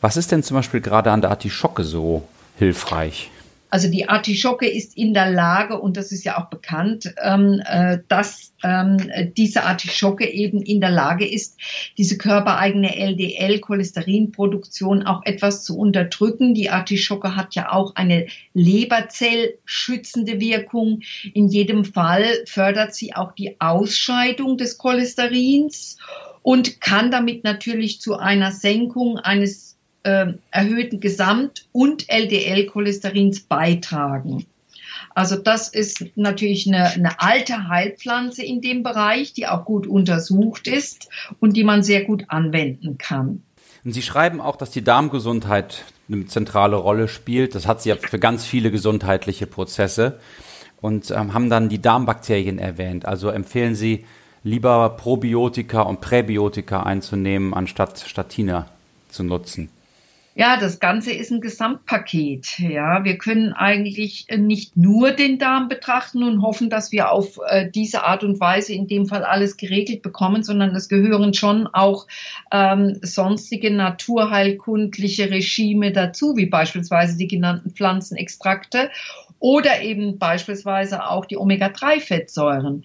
Was 0.00 0.16
ist 0.16 0.30
denn 0.30 0.42
zum 0.42 0.58
Beispiel 0.58 0.80
gerade 0.80 1.10
an 1.10 1.22
der 1.22 1.30
Artischocke 1.30 1.84
so 1.84 2.28
hilfreich? 2.58 3.30
Also 3.68 3.90
die 3.90 4.08
Artischocke 4.08 4.68
ist 4.68 4.96
in 4.96 5.12
der 5.12 5.28
Lage, 5.30 5.80
und 5.80 5.96
das 5.96 6.12
ist 6.12 6.22
ja 6.24 6.38
auch 6.38 6.46
bekannt, 6.46 7.12
ähm, 7.22 7.60
äh, 7.64 7.98
dass 8.08 8.52
ähm, 8.62 9.10
diese 9.36 9.64
Artischocke 9.64 10.24
eben 10.26 10.62
in 10.62 10.80
der 10.80 10.90
Lage 10.90 11.26
ist, 11.26 11.58
diese 11.98 12.16
körpereigene 12.16 12.96
LDL-Cholesterinproduktion 12.96 15.02
auch 15.02 15.22
etwas 15.24 15.64
zu 15.64 15.76
unterdrücken. 15.76 16.54
Die 16.54 16.70
Artischocke 16.70 17.34
hat 17.34 17.56
ja 17.56 17.72
auch 17.72 17.96
eine 17.96 18.28
Leberzellschützende 18.54 20.38
Wirkung. 20.40 21.00
In 21.34 21.48
jedem 21.48 21.84
Fall 21.84 22.24
fördert 22.46 22.94
sie 22.94 23.14
auch 23.14 23.32
die 23.32 23.60
Ausscheidung 23.60 24.58
des 24.58 24.78
Cholesterins 24.78 25.98
und 26.42 26.80
kann 26.80 27.10
damit 27.10 27.42
natürlich 27.42 28.00
zu 28.00 28.16
einer 28.16 28.52
Senkung 28.52 29.18
eines 29.18 29.65
äh, 30.06 30.34
erhöhten 30.52 31.00
Gesamt- 31.00 31.66
und 31.72 32.08
LDL-Cholesterins 32.08 33.40
beitragen. 33.40 34.46
Also 35.14 35.36
das 35.36 35.68
ist 35.68 36.04
natürlich 36.14 36.66
eine, 36.66 36.90
eine, 36.90 37.20
alte 37.20 37.68
Heilpflanze 37.68 38.44
in 38.44 38.60
dem 38.60 38.82
Bereich, 38.82 39.32
die 39.32 39.46
auch 39.46 39.64
gut 39.64 39.86
untersucht 39.86 40.68
ist 40.68 41.08
und 41.40 41.56
die 41.56 41.64
man 41.64 41.82
sehr 41.82 42.04
gut 42.04 42.24
anwenden 42.28 42.98
kann. 42.98 43.42
Und 43.84 43.92
Sie 43.92 44.02
schreiben 44.02 44.40
auch, 44.40 44.56
dass 44.56 44.70
die 44.70 44.84
Darmgesundheit 44.84 45.84
eine 46.08 46.26
zentrale 46.26 46.76
Rolle 46.76 47.08
spielt. 47.08 47.54
Das 47.54 47.66
hat 47.66 47.82
sie 47.82 47.88
ja 47.88 47.96
für 47.96 48.18
ganz 48.18 48.44
viele 48.44 48.70
gesundheitliche 48.70 49.46
Prozesse 49.46 50.20
und 50.80 51.10
ähm, 51.10 51.34
haben 51.34 51.50
dann 51.50 51.68
die 51.68 51.80
Darmbakterien 51.82 52.58
erwähnt. 52.58 53.06
Also 53.06 53.30
empfehlen 53.30 53.74
Sie 53.74 54.04
lieber 54.44 54.90
Probiotika 54.90 55.82
und 55.82 56.00
Präbiotika 56.00 56.84
einzunehmen, 56.84 57.54
anstatt 57.54 57.98
Statine 58.06 58.66
zu 59.08 59.24
nutzen. 59.24 59.70
Ja, 60.38 60.58
das 60.58 60.80
Ganze 60.80 61.12
ist 61.12 61.32
ein 61.32 61.40
Gesamtpaket. 61.40 62.58
Ja, 62.58 63.04
wir 63.04 63.16
können 63.16 63.54
eigentlich 63.54 64.26
nicht 64.36 64.76
nur 64.76 65.12
den 65.12 65.38
Darm 65.38 65.68
betrachten 65.68 66.22
und 66.22 66.42
hoffen, 66.42 66.68
dass 66.68 66.92
wir 66.92 67.10
auf 67.10 67.40
äh, 67.46 67.70
diese 67.70 68.04
Art 68.04 68.22
und 68.22 68.38
Weise 68.38 68.74
in 68.74 68.86
dem 68.86 69.06
Fall 69.06 69.24
alles 69.24 69.56
geregelt 69.56 70.02
bekommen, 70.02 70.42
sondern 70.42 70.76
es 70.76 70.90
gehören 70.90 71.32
schon 71.32 71.66
auch 71.68 72.06
ähm, 72.52 72.98
sonstige 73.00 73.70
naturheilkundliche 73.70 75.30
Regime 75.30 75.90
dazu, 75.92 76.36
wie 76.36 76.44
beispielsweise 76.44 77.16
die 77.16 77.28
genannten 77.28 77.70
Pflanzenextrakte 77.70 78.90
oder 79.38 79.80
eben 79.80 80.18
beispielsweise 80.18 81.08
auch 81.08 81.24
die 81.24 81.38
Omega-3-Fettsäuren. 81.38 82.84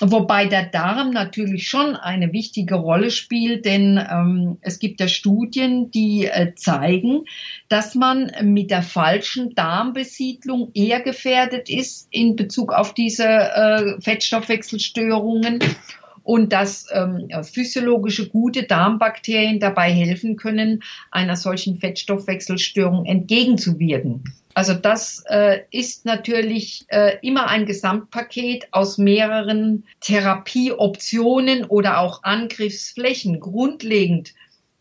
Wobei 0.00 0.46
der 0.46 0.64
Darm 0.64 1.10
natürlich 1.10 1.68
schon 1.68 1.94
eine 1.94 2.32
wichtige 2.32 2.74
Rolle 2.74 3.12
spielt, 3.12 3.64
denn 3.64 3.96
ähm, 3.96 4.58
es 4.60 4.80
gibt 4.80 4.98
ja 4.98 5.06
Studien, 5.06 5.92
die 5.92 6.26
äh, 6.26 6.54
zeigen, 6.56 7.26
dass 7.68 7.94
man 7.94 8.32
mit 8.42 8.72
der 8.72 8.82
falschen 8.82 9.54
Darmbesiedlung 9.54 10.72
eher 10.74 11.00
gefährdet 11.00 11.70
ist 11.70 12.08
in 12.10 12.34
Bezug 12.34 12.72
auf 12.72 12.92
diese 12.92 13.24
äh, 13.24 14.00
Fettstoffwechselstörungen 14.00 15.60
und 16.24 16.52
dass 16.52 16.88
ähm, 16.92 17.28
physiologische 17.44 18.28
gute 18.28 18.64
Darmbakterien 18.64 19.60
dabei 19.60 19.92
helfen 19.92 20.36
können, 20.36 20.82
einer 21.12 21.36
solchen 21.36 21.78
Fettstoffwechselstörung 21.78 23.04
entgegenzuwirken. 23.04 24.24
Also 24.54 24.74
das 24.74 25.24
äh, 25.28 25.62
ist 25.70 26.04
natürlich 26.04 26.84
äh, 26.88 27.18
immer 27.22 27.48
ein 27.48 27.66
Gesamtpaket 27.66 28.68
aus 28.70 28.98
mehreren 28.98 29.84
Therapieoptionen 30.00 31.64
oder 31.64 31.98
auch 31.98 32.22
Angriffsflächen. 32.22 33.40
Grundlegend 33.40 34.32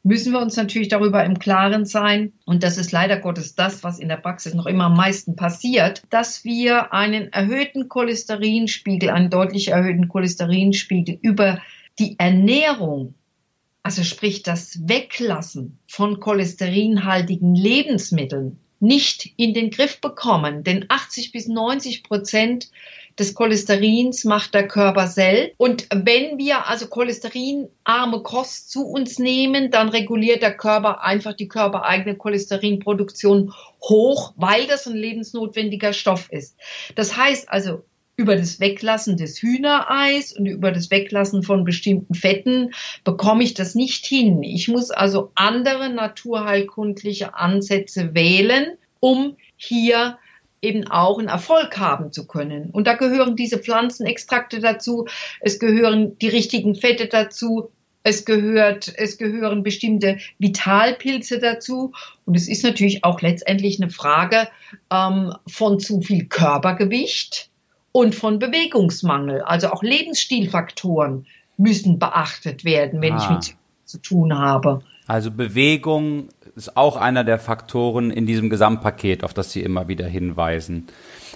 müssen 0.04 0.32
wir 0.32 0.42
uns 0.42 0.56
natürlich 0.58 0.90
darüber 0.90 1.24
im 1.24 1.40
Klaren 1.40 1.86
sein, 1.86 2.34
und 2.46 2.62
das 2.62 2.78
ist 2.78 2.92
leider 2.92 3.18
Gottes 3.18 3.56
das, 3.56 3.84
was 3.84 4.00
in 4.00 4.10
der 4.10 4.18
Praxis 4.18 4.54
noch 4.54 4.68
immer 4.68 4.86
am 4.86 4.98
meisten 4.98 5.36
passiert, 5.36 6.04
dass 6.10 6.44
wir 6.44 6.94
einen 6.94 7.34
erhöhten 7.34 7.90
Cholesterinspiegel, 7.90 9.10
einen 9.10 9.30
deutlich 9.30 9.70
erhöhten 9.70 10.08
Cholesterinspiegel 10.08 11.18
über 11.22 11.62
die 12.00 12.20
Ernährung 12.20 13.16
also 13.84 14.04
sprich 14.04 14.44
das 14.44 14.88
Weglassen 14.88 15.78
von 15.88 16.22
cholesterinhaltigen 16.22 17.54
Lebensmitteln 17.54 18.60
nicht 18.84 19.32
in 19.38 19.54
den 19.54 19.70
Griff 19.70 20.02
bekommen. 20.02 20.64
Denn 20.64 20.86
80 20.90 21.32
bis 21.32 21.48
90 21.48 22.04
Prozent 22.04 22.70
des 23.18 23.34
Cholesterins 23.34 24.26
macht 24.26 24.54
der 24.54 24.68
Körper 24.68 25.08
selbst. 25.08 25.56
Und 25.58 25.88
wenn 25.94 26.38
wir 26.38 26.68
also 26.68 26.88
cholesterinarme 26.88 28.22
Kost 28.24 28.72
zu 28.72 28.86
uns 28.86 29.20
nehmen, 29.20 29.72
dann 29.72 29.90
reguliert 29.90 30.42
der 30.42 30.58
Körper 30.58 31.02
einfach 31.02 31.34
die 31.34 31.48
körpereigene 31.48 32.18
Cholesterinproduktion 32.18 33.54
hoch, 33.82 34.34
weil 34.36 34.68
das 34.68 34.88
ein 34.88 34.96
lebensnotwendiger 34.96 35.94
Stoff 35.94 36.30
ist. 36.32 36.58
Das 36.96 37.16
heißt 37.16 37.50
also, 37.50 37.84
über 38.16 38.36
das 38.36 38.60
Weglassen 38.60 39.18
des 39.18 39.42
Hühnereis 39.42 40.34
und 40.34 40.46
über 40.46 40.72
das 40.72 40.92
Weglassen 40.92 41.44
von 41.44 41.64
bestimmten 41.64 42.14
Fetten 42.14 42.72
bekomme 43.04 43.44
ich 43.44 43.54
das 43.54 43.76
nicht 43.76 44.06
hin. 44.06 44.44
Ich 44.44 44.68
muss 44.68 44.92
also 44.92 45.32
andere 45.36 45.90
naturheilkundliche 45.90 47.36
Ansätze 47.36 48.14
wählen, 48.14 48.78
um 49.00 49.36
hier 49.58 50.18
eben 50.62 50.88
auch 50.88 51.20
einen 51.20 51.28
Erfolg 51.28 51.78
haben 51.78 52.12
zu 52.12 52.26
können. 52.26 52.70
Und 52.70 52.88
da 52.88 52.94
gehören 52.94 53.36
diese 53.36 53.58
Pflanzenextrakte 53.58 54.60
dazu, 54.60 55.08
es 55.42 55.60
gehören 55.60 56.18
die 56.20 56.30
richtigen 56.30 56.76
Fette 56.76 57.08
dazu, 57.08 57.70
es 58.04 58.26
gehört, 58.26 58.94
es 58.96 59.18
gehören 59.18 59.64
bestimmte 59.64 60.20
Vitalpilze 60.38 61.40
dazu. 61.40 61.94
Und 62.26 62.36
es 62.36 62.48
ist 62.48 62.64
natürlich 62.64 63.04
auch 63.04 63.22
letztendlich 63.22 63.82
eine 63.82 63.90
Frage 63.90 64.48
ähm, 64.92 65.34
von 65.48 65.80
zu 65.80 66.02
viel 66.02 66.26
Körpergewicht 66.26 67.50
und 67.94 68.14
von 68.14 68.40
Bewegungsmangel. 68.40 69.42
Also 69.44 69.70
auch 69.70 69.82
Lebensstilfaktoren 69.82 71.26
müssen 71.56 72.00
beachtet 72.00 72.66
werden, 72.66 73.02
wenn 73.02 73.14
ah. 73.14 73.24
ich 73.24 73.30
mit 73.30 73.56
zu 73.86 74.00
tun 74.00 74.38
habe. 74.38 74.82
Also 75.08 75.32
Bewegung 75.32 76.28
ist 76.56 76.76
auch 76.76 76.98
einer 76.98 77.24
der 77.24 77.40
Faktoren 77.40 78.12
in 78.12 78.26
diesem 78.26 78.50
Gesamtpaket, 78.50 79.24
auf 79.24 79.34
das 79.34 79.54
Sie 79.54 79.62
immer 79.62 79.88
wieder 79.88 80.08
hinweisen. 80.08 80.88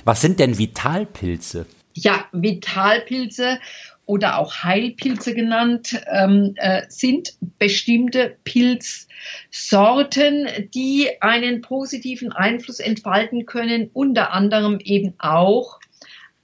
Was 0.03 0.19
sind 0.21 0.39
denn 0.39 0.57
Vitalpilze? 0.57 1.65
Ja, 1.93 2.25
Vitalpilze 2.31 3.59
oder 4.05 4.39
auch 4.39 4.63
Heilpilze 4.63 5.35
genannt, 5.35 6.01
ähm, 6.09 6.53
äh, 6.55 6.83
sind 6.87 7.33
bestimmte 7.59 8.37
Pilzsorten, 8.45 9.09
die 10.73 11.09
einen 11.21 11.61
positiven 11.61 12.31
Einfluss 12.31 12.79
entfalten 12.79 13.45
können, 13.45 13.89
unter 13.93 14.31
anderem 14.31 14.79
eben 14.79 15.13
auch 15.19 15.79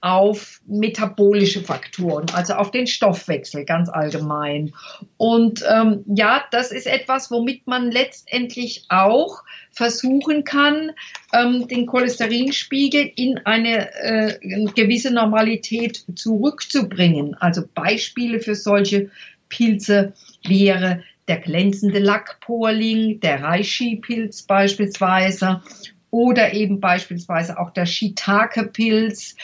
auf 0.04 0.60
metabolische 0.66 1.62
Faktoren, 1.62 2.26
also 2.34 2.52
auf 2.52 2.70
den 2.70 2.86
Stoffwechsel 2.86 3.64
ganz 3.64 3.88
allgemein. 3.88 4.74
Und 5.16 5.64
ähm, 5.66 6.04
ja, 6.06 6.44
das 6.50 6.72
ist 6.72 6.86
etwas, 6.86 7.30
womit 7.30 7.66
man 7.66 7.90
letztendlich 7.90 8.84
auch 8.90 9.42
versuchen 9.70 10.44
kann, 10.44 10.92
ähm, 11.32 11.68
den 11.68 11.86
Cholesterinspiegel 11.86 13.12
in 13.16 13.38
eine 13.46 13.94
äh, 13.94 14.38
gewisse 14.74 15.10
Normalität 15.10 16.04
zurückzubringen. 16.14 17.34
Also 17.40 17.62
Beispiele 17.74 18.40
für 18.40 18.56
solche 18.56 19.10
Pilze 19.48 20.12
wäre 20.46 21.02
der 21.28 21.38
glänzende 21.38 21.98
Lackporling, 21.98 23.20
der 23.20 23.42
Reishi-Pilz 23.42 24.42
beispielsweise 24.42 25.62
oder 26.10 26.52
eben 26.52 26.78
beispielsweise 26.78 27.58
auch 27.58 27.70
der 27.70 27.86
Shiitake-Pilz 27.86 29.34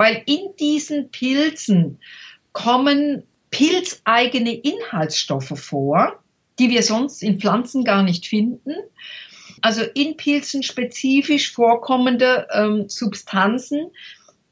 weil 0.00 0.22
in 0.24 0.56
diesen 0.58 1.10
Pilzen 1.10 2.00
kommen 2.54 3.24
pilzeigene 3.50 4.54
Inhaltsstoffe 4.54 5.52
vor, 5.54 6.24
die 6.58 6.70
wir 6.70 6.82
sonst 6.82 7.22
in 7.22 7.38
Pflanzen 7.38 7.84
gar 7.84 8.02
nicht 8.02 8.26
finden. 8.26 8.72
Also 9.60 9.82
in 9.82 10.16
Pilzen 10.16 10.62
spezifisch 10.62 11.52
vorkommende 11.52 12.48
ähm, 12.50 12.88
Substanzen, 12.88 13.90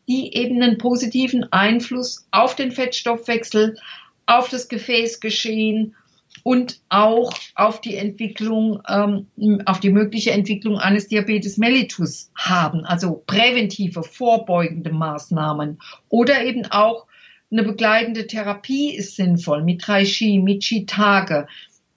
die 0.06 0.34
eben 0.34 0.60
einen 0.60 0.76
positiven 0.76 1.50
Einfluss 1.50 2.28
auf 2.30 2.54
den 2.54 2.70
Fettstoffwechsel, 2.70 3.78
auf 4.26 4.50
das 4.50 4.68
Gefäßgeschehen 4.68 5.96
und 6.42 6.80
auch 6.88 7.32
auf 7.54 7.80
die 7.80 7.96
Entwicklung, 7.96 8.82
ähm, 8.88 9.62
auf 9.66 9.80
die 9.80 9.90
mögliche 9.90 10.32
Entwicklung 10.32 10.78
eines 10.78 11.08
Diabetes 11.08 11.58
mellitus 11.58 12.30
haben, 12.34 12.84
also 12.84 13.22
präventive, 13.26 14.02
vorbeugende 14.02 14.92
Maßnahmen. 14.92 15.78
Oder 16.08 16.44
eben 16.44 16.66
auch 16.66 17.06
eine 17.50 17.62
begleitende 17.62 18.26
Therapie 18.26 18.94
ist 18.94 19.16
sinnvoll. 19.16 19.62
Mit 19.62 19.88
Reishi, 19.88 20.38
mit 20.38 20.64
Shiitake, 20.64 21.46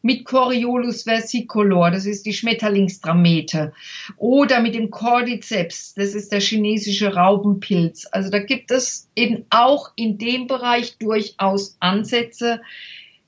mit 0.02 0.26
Coriolus 0.26 1.04
versicolor, 1.04 1.92
das 1.92 2.06
ist 2.06 2.26
die 2.26 2.34
Schmetterlingsdramete, 2.34 3.74
oder 4.18 4.62
mit 4.62 4.76
dem 4.76 4.90
Cordyceps, 4.90 5.94
das 5.94 6.16
ist 6.16 6.32
der 6.32 6.40
chinesische 6.40 7.14
Raubenpilz. 7.14 8.08
Also 8.12 8.30
da 8.30 8.40
gibt 8.40 8.72
es 8.72 9.10
eben 9.16 9.46
auch 9.50 9.92
in 9.96 10.18
dem 10.18 10.48
Bereich 10.48 10.98
durchaus 10.98 11.78
Ansätze, 11.80 12.62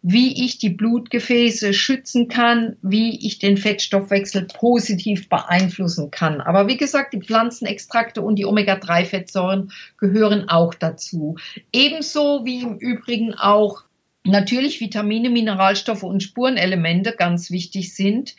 wie 0.04 0.44
ich 0.44 0.58
die 0.58 0.70
Blutgefäße 0.70 1.74
schützen 1.74 2.28
kann, 2.28 2.76
wie 2.82 3.26
ich 3.26 3.40
den 3.40 3.56
Fettstoffwechsel 3.56 4.48
positiv 4.54 5.30
beeinflussen 5.30 6.12
kann. 6.12 6.42
Aber 6.42 6.68
wie 6.68 6.76
gesagt, 6.76 7.14
die 7.14 7.22
Pflanzenextrakte 7.22 8.22
und 8.22 8.36
die 8.36 8.46
Omega-3-Fettsäuren 8.46 9.72
gehören 9.98 10.50
auch 10.50 10.74
dazu. 10.74 11.38
Ebenso 11.72 12.44
wie 12.44 12.62
im 12.62 12.78
Übrigen 12.78 13.34
auch 13.34 13.84
natürlich 14.26 14.82
Vitamine, 14.82 15.30
Mineralstoffe 15.30 16.04
und 16.04 16.22
Spurenelemente 16.22 17.14
ganz 17.18 17.50
wichtig 17.50 17.96
sind 17.96 18.36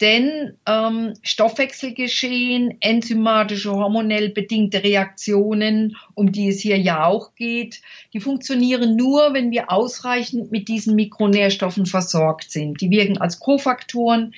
denn 0.00 0.58
ähm, 0.66 1.14
Stoffwechselgeschehen, 1.22 2.76
enzymatische, 2.80 3.72
hormonell 3.72 4.28
bedingte 4.28 4.82
Reaktionen, 4.82 5.96
um 6.14 6.32
die 6.32 6.48
es 6.48 6.60
hier 6.60 6.78
ja 6.78 7.06
auch 7.06 7.34
geht, 7.34 7.80
die 8.12 8.20
funktionieren 8.20 8.96
nur, 8.96 9.32
wenn 9.32 9.50
wir 9.50 9.70
ausreichend 9.72 10.52
mit 10.52 10.68
diesen 10.68 10.96
Mikronährstoffen 10.96 11.86
versorgt 11.86 12.50
sind. 12.50 12.80
Die 12.80 12.90
wirken 12.90 13.18
als 13.18 13.40
Kofaktoren 13.40 14.34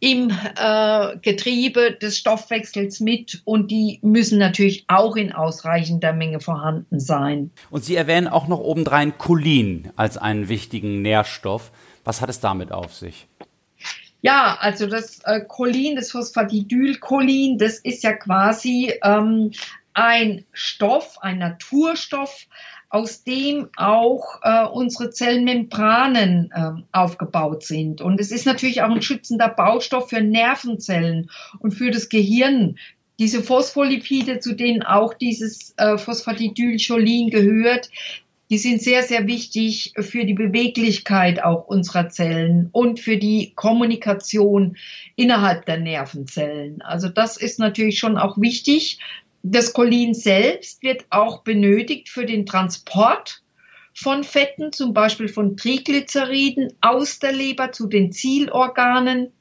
im 0.00 0.30
äh, 0.30 1.16
Getriebe 1.22 1.92
des 1.92 2.18
Stoffwechsels 2.18 2.98
mit 2.98 3.42
und 3.44 3.70
die 3.70 4.00
müssen 4.02 4.38
natürlich 4.38 4.84
auch 4.88 5.14
in 5.14 5.32
ausreichender 5.32 6.12
Menge 6.12 6.40
vorhanden 6.40 6.98
sein. 6.98 7.50
Und 7.70 7.84
Sie 7.84 7.94
erwähnen 7.94 8.26
auch 8.26 8.48
noch 8.48 8.60
obendrein 8.60 9.16
Cholin 9.16 9.90
als 9.94 10.16
einen 10.16 10.48
wichtigen 10.48 11.02
Nährstoff. 11.02 11.70
Was 12.04 12.20
hat 12.20 12.30
es 12.30 12.40
damit 12.40 12.72
auf 12.72 12.94
sich? 12.94 13.28
Ja, 14.20 14.58
also 14.60 14.86
das 14.86 15.20
äh, 15.24 15.40
Cholin, 15.46 15.96
das 15.96 16.10
Phosphatidylcholin, 16.10 17.58
das 17.58 17.78
ist 17.78 18.02
ja 18.02 18.12
quasi 18.12 18.92
ähm, 19.04 19.52
ein 19.94 20.44
Stoff, 20.52 21.18
ein 21.20 21.38
Naturstoff, 21.38 22.46
aus 22.90 23.22
dem 23.22 23.68
auch 23.76 24.40
äh, 24.42 24.64
unsere 24.64 25.10
Zellmembranen 25.10 26.50
äh, 26.52 26.82
aufgebaut 26.92 27.62
sind. 27.62 28.00
Und 28.00 28.18
es 28.20 28.32
ist 28.32 28.46
natürlich 28.46 28.82
auch 28.82 28.90
ein 28.90 29.02
schützender 29.02 29.48
Baustoff 29.48 30.08
für 30.08 30.22
Nervenzellen 30.22 31.30
und 31.58 31.72
für 31.72 31.90
das 31.90 32.08
Gehirn. 32.08 32.78
Diese 33.18 33.42
Phospholipide, 33.42 34.38
zu 34.38 34.54
denen 34.54 34.82
auch 34.82 35.12
dieses 35.12 35.74
äh, 35.76 35.98
Phosphatidylcholin 35.98 37.30
gehört, 37.30 37.90
die 38.50 38.58
sind 38.58 38.80
sehr, 38.82 39.02
sehr 39.02 39.26
wichtig 39.26 39.92
für 39.98 40.24
die 40.24 40.34
Beweglichkeit 40.34 41.42
auch 41.42 41.66
unserer 41.66 42.08
Zellen 42.08 42.70
und 42.72 42.98
für 42.98 43.18
die 43.18 43.52
Kommunikation 43.54 44.76
innerhalb 45.16 45.66
der 45.66 45.78
Nervenzellen. 45.78 46.80
Also 46.80 47.08
das 47.08 47.36
ist 47.36 47.58
natürlich 47.58 47.98
schon 47.98 48.16
auch 48.16 48.38
wichtig. 48.38 48.98
Das 49.42 49.72
Cholin 49.72 50.14
selbst 50.14 50.82
wird 50.82 51.04
auch 51.10 51.42
benötigt 51.42 52.08
für 52.08 52.24
den 52.24 52.46
Transport 52.46 53.42
von 53.92 54.24
Fetten, 54.24 54.72
zum 54.72 54.94
Beispiel 54.94 55.28
von 55.28 55.56
Triglyceriden 55.56 56.72
aus 56.80 57.18
der 57.18 57.32
Leber 57.32 57.72
zu 57.72 57.86
den 57.86 58.12
Zielorganen. 58.12 59.32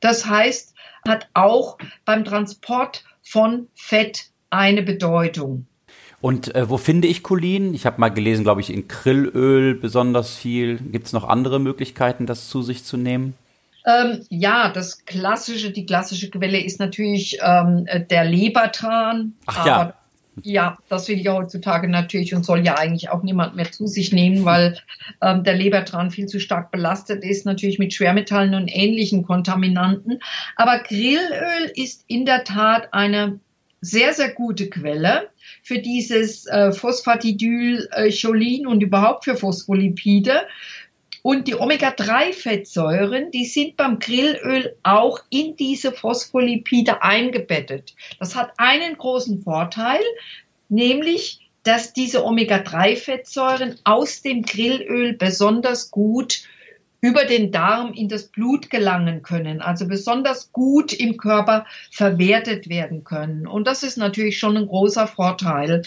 Das 0.00 0.26
heißt, 0.26 0.74
hat 1.06 1.28
auch 1.34 1.78
beim 2.04 2.24
Transport 2.24 3.04
von 3.22 3.68
Fett 3.74 4.30
eine 4.50 4.82
Bedeutung. 4.82 5.66
Und 6.26 6.56
äh, 6.56 6.68
wo 6.68 6.76
finde 6.76 7.06
ich 7.06 7.22
Cholin? 7.22 7.72
Ich 7.72 7.86
habe 7.86 8.00
mal 8.00 8.08
gelesen, 8.08 8.42
glaube 8.42 8.60
ich, 8.60 8.72
in 8.74 8.88
Krillöl 8.88 9.76
besonders 9.76 10.34
viel. 10.34 10.78
Gibt 10.78 11.06
es 11.06 11.12
noch 11.12 11.22
andere 11.22 11.60
Möglichkeiten, 11.60 12.26
das 12.26 12.48
zu 12.48 12.62
sich 12.62 12.82
zu 12.82 12.96
nehmen? 12.96 13.34
Ähm, 13.86 14.26
ja, 14.28 14.72
das 14.72 15.04
klassische, 15.04 15.70
die 15.70 15.86
klassische 15.86 16.28
Quelle 16.28 16.58
ist 16.58 16.80
natürlich 16.80 17.38
ähm, 17.44 17.86
der 18.10 18.24
Lebertran. 18.24 19.34
Ach 19.46 19.64
ja. 19.64 19.94
Ja, 20.42 20.78
das 20.88 21.06
will 21.06 21.20
ich 21.20 21.28
heutzutage 21.28 21.86
natürlich 21.86 22.34
und 22.34 22.44
soll 22.44 22.66
ja 22.66 22.74
eigentlich 22.74 23.08
auch 23.10 23.22
niemand 23.22 23.54
mehr 23.54 23.70
zu 23.70 23.86
sich 23.86 24.12
nehmen, 24.12 24.44
weil 24.44 24.76
ähm, 25.22 25.44
der 25.44 25.54
Lebertran 25.54 26.10
viel 26.10 26.26
zu 26.26 26.40
stark 26.40 26.72
belastet 26.72 27.22
ist, 27.22 27.46
natürlich 27.46 27.78
mit 27.78 27.94
Schwermetallen 27.94 28.54
und 28.56 28.66
ähnlichen 28.66 29.22
Kontaminanten. 29.22 30.18
Aber 30.56 30.80
Grillöl 30.80 31.70
ist 31.76 32.04
in 32.08 32.26
der 32.26 32.42
Tat 32.42 32.92
eine 32.92 33.38
sehr, 33.80 34.12
sehr 34.12 34.32
gute 34.32 34.68
Quelle 34.70 35.30
für 35.62 35.78
dieses 35.78 36.46
äh, 36.46 36.72
Phosphatidylcholin 36.72 38.66
und 38.66 38.82
überhaupt 38.82 39.24
für 39.24 39.36
Phospholipide. 39.36 40.46
Und 41.22 41.48
die 41.48 41.56
Omega-3-Fettsäuren, 41.56 43.32
die 43.32 43.46
sind 43.46 43.76
beim 43.76 43.98
Grillöl 43.98 44.76
auch 44.84 45.20
in 45.28 45.56
diese 45.56 45.90
Phospholipide 45.90 47.02
eingebettet. 47.02 47.96
Das 48.20 48.36
hat 48.36 48.52
einen 48.58 48.96
großen 48.96 49.42
Vorteil, 49.42 50.02
nämlich 50.68 51.40
dass 51.64 51.92
diese 51.92 52.24
Omega-3-Fettsäuren 52.24 53.80
aus 53.82 54.22
dem 54.22 54.42
Grillöl 54.42 55.14
besonders 55.14 55.90
gut 55.90 56.44
über 57.00 57.24
den 57.24 57.52
Darm 57.52 57.92
in 57.92 58.08
das 58.08 58.28
Blut 58.28 58.70
gelangen 58.70 59.22
können, 59.22 59.60
also 59.60 59.86
besonders 59.86 60.52
gut 60.52 60.92
im 60.92 61.16
Körper 61.16 61.66
verwertet 61.90 62.68
werden 62.68 63.04
können. 63.04 63.46
Und 63.46 63.66
das 63.66 63.82
ist 63.82 63.98
natürlich 63.98 64.38
schon 64.38 64.56
ein 64.56 64.66
großer 64.66 65.06
Vorteil. 65.06 65.82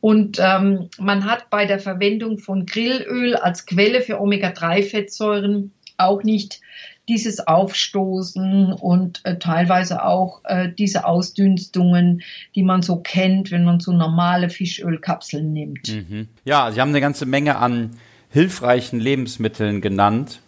Und 0.00 0.38
ähm, 0.40 0.88
man 0.98 1.24
hat 1.24 1.50
bei 1.50 1.66
der 1.66 1.78
Verwendung 1.78 2.38
von 2.38 2.66
Grillöl 2.66 3.36
als 3.36 3.66
Quelle 3.66 4.00
für 4.00 4.20
Omega-3-Fettsäuren 4.20 5.72
auch 5.98 6.22
nicht 6.22 6.60
dieses 7.08 7.46
Aufstoßen 7.46 8.72
und 8.72 9.20
äh, 9.24 9.38
teilweise 9.38 10.04
auch 10.04 10.40
äh, 10.44 10.68
diese 10.72 11.04
Ausdünstungen, 11.04 12.22
die 12.54 12.62
man 12.62 12.82
so 12.82 12.96
kennt, 12.96 13.50
wenn 13.50 13.64
man 13.64 13.80
so 13.80 13.92
normale 13.92 14.48
Fischölkapseln 14.48 15.52
nimmt. 15.52 15.88
Mhm. 15.88 16.28
Ja, 16.44 16.70
Sie 16.70 16.80
haben 16.80 16.90
eine 16.90 17.00
ganze 17.00 17.26
Menge 17.26 17.56
an 17.56 17.98
hilfreichen 18.30 19.00
Lebensmitteln 19.00 19.80
genant 19.80 20.40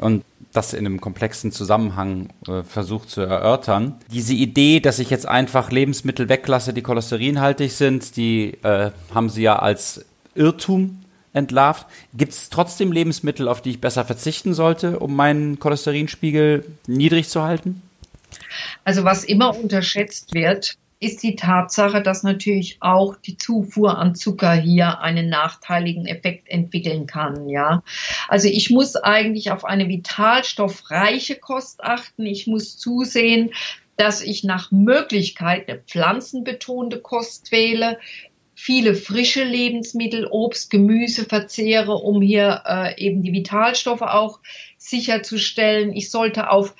und 0.00 0.24
das 0.52 0.72
in 0.72 0.86
einem 0.86 1.00
komplexen 1.00 1.52
Zusammenhang 1.52 2.28
äh, 2.48 2.62
versucht 2.62 3.10
zu 3.10 3.20
erörtern. 3.20 3.94
Diese 4.10 4.34
Idee, 4.34 4.80
dass 4.80 4.98
ich 4.98 5.10
jetzt 5.10 5.26
einfach 5.26 5.70
Lebensmittel 5.70 6.28
weglasse, 6.28 6.72
die 6.72 6.82
cholesterinhaltig 6.82 7.72
sind, 7.72 8.16
die 8.16 8.54
äh, 8.62 8.90
haben 9.14 9.28
sie 9.28 9.42
ja 9.42 9.58
als 9.58 10.04
Irrtum 10.34 11.00
entlarvt. 11.32 11.86
Gibt 12.14 12.32
es 12.32 12.48
trotzdem 12.48 12.90
Lebensmittel, 12.90 13.48
auf 13.48 13.60
die 13.60 13.70
ich 13.70 13.80
besser 13.80 14.04
verzichten 14.04 14.54
sollte, 14.54 14.98
um 14.98 15.14
meinen 15.14 15.58
Cholesterinspiegel 15.58 16.64
niedrig 16.86 17.28
zu 17.28 17.42
halten? 17.42 17.82
Also 18.84 19.04
was 19.04 19.24
immer 19.24 19.56
unterschätzt 19.56 20.34
wird, 20.34 20.76
ist 20.98 21.22
die 21.22 21.36
Tatsache, 21.36 22.02
dass 22.02 22.22
natürlich 22.22 22.78
auch 22.80 23.16
die 23.16 23.36
Zufuhr 23.36 23.98
an 23.98 24.14
Zucker 24.14 24.52
hier 24.52 25.00
einen 25.00 25.28
nachteiligen 25.28 26.06
Effekt 26.06 26.48
entwickeln 26.48 27.06
kann, 27.06 27.48
ja. 27.48 27.82
Also 28.28 28.48
ich 28.48 28.70
muss 28.70 28.96
eigentlich 28.96 29.50
auf 29.50 29.64
eine 29.64 29.88
vitalstoffreiche 29.88 31.36
Kost 31.36 31.84
achten. 31.84 32.24
Ich 32.24 32.46
muss 32.46 32.78
zusehen, 32.78 33.52
dass 33.96 34.22
ich 34.22 34.44
nach 34.44 34.70
Möglichkeit 34.70 35.68
eine 35.68 35.78
pflanzenbetonte 35.80 37.00
Kost 37.00 37.52
wähle, 37.52 37.98
viele 38.54 38.94
frische 38.94 39.44
Lebensmittel, 39.44 40.26
Obst, 40.26 40.70
Gemüse 40.70 41.26
verzehre, 41.26 41.94
um 41.94 42.22
hier 42.22 42.62
äh, 42.66 42.98
eben 42.98 43.22
die 43.22 43.32
Vitalstoffe 43.32 44.02
auch 44.02 44.40
sicherzustellen. 44.78 45.94
Ich 45.94 46.10
sollte 46.10 46.50
auf 46.50 46.74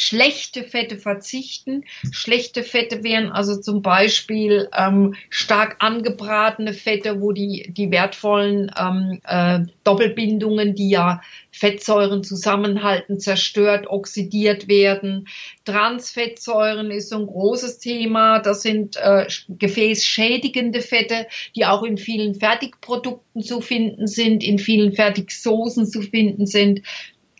schlechte 0.00 0.64
Fette 0.64 0.96
verzichten. 0.96 1.84
Schlechte 2.10 2.62
Fette 2.62 3.04
wären 3.04 3.30
also 3.30 3.60
zum 3.60 3.82
Beispiel 3.82 4.70
ähm, 4.74 5.14
stark 5.28 5.76
angebratene 5.80 6.72
Fette, 6.72 7.20
wo 7.20 7.32
die, 7.32 7.70
die 7.76 7.90
wertvollen 7.90 8.70
ähm, 8.80 9.20
äh, 9.24 9.60
Doppelbindungen, 9.84 10.74
die 10.74 10.88
ja 10.88 11.20
Fettsäuren 11.50 12.24
zusammenhalten, 12.24 13.20
zerstört, 13.20 13.88
oxidiert 13.88 14.68
werden. 14.68 15.28
Transfettsäuren 15.66 16.90
ist 16.90 17.10
so 17.10 17.18
ein 17.18 17.26
großes 17.26 17.78
Thema. 17.78 18.38
Das 18.38 18.62
sind 18.62 18.96
äh, 18.96 19.26
gefäßschädigende 19.50 20.80
Fette, 20.80 21.26
die 21.54 21.66
auch 21.66 21.82
in 21.82 21.98
vielen 21.98 22.36
Fertigprodukten 22.36 23.42
zu 23.42 23.60
finden 23.60 24.06
sind, 24.06 24.42
in 24.42 24.58
vielen 24.58 24.94
Fertigsoßen 24.94 25.86
zu 25.86 26.00
finden 26.00 26.46
sind. 26.46 26.80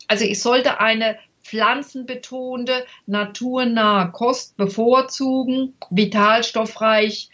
Also 0.08 0.26
ich 0.26 0.42
sollte 0.42 0.78
eine 0.80 1.16
pflanzenbetonte, 1.42 2.84
naturnahe 3.06 4.10
Kost 4.12 4.56
bevorzugen, 4.56 5.74
vitalstoffreich, 5.90 7.30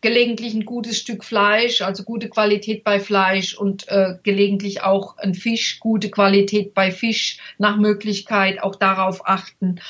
gelegentlich 0.00 0.54
ein 0.54 0.64
gutes 0.64 0.98
Stück 0.98 1.24
Fleisch, 1.24 1.82
also 1.82 2.04
gute 2.04 2.28
Qualität 2.28 2.84
bei 2.84 3.00
Fleisch 3.00 3.54
und 3.54 3.88
äh, 3.88 4.14
gelegentlich 4.22 4.82
auch 4.82 5.18
ein 5.18 5.34
Fisch, 5.34 5.80
gute 5.80 6.10
Qualität 6.10 6.74
bei 6.74 6.92
Fisch 6.92 7.38
nach 7.58 7.76
Möglichkeit 7.76 8.62
auch 8.62 8.76
darauf 8.76 9.26
achten. 9.26 9.80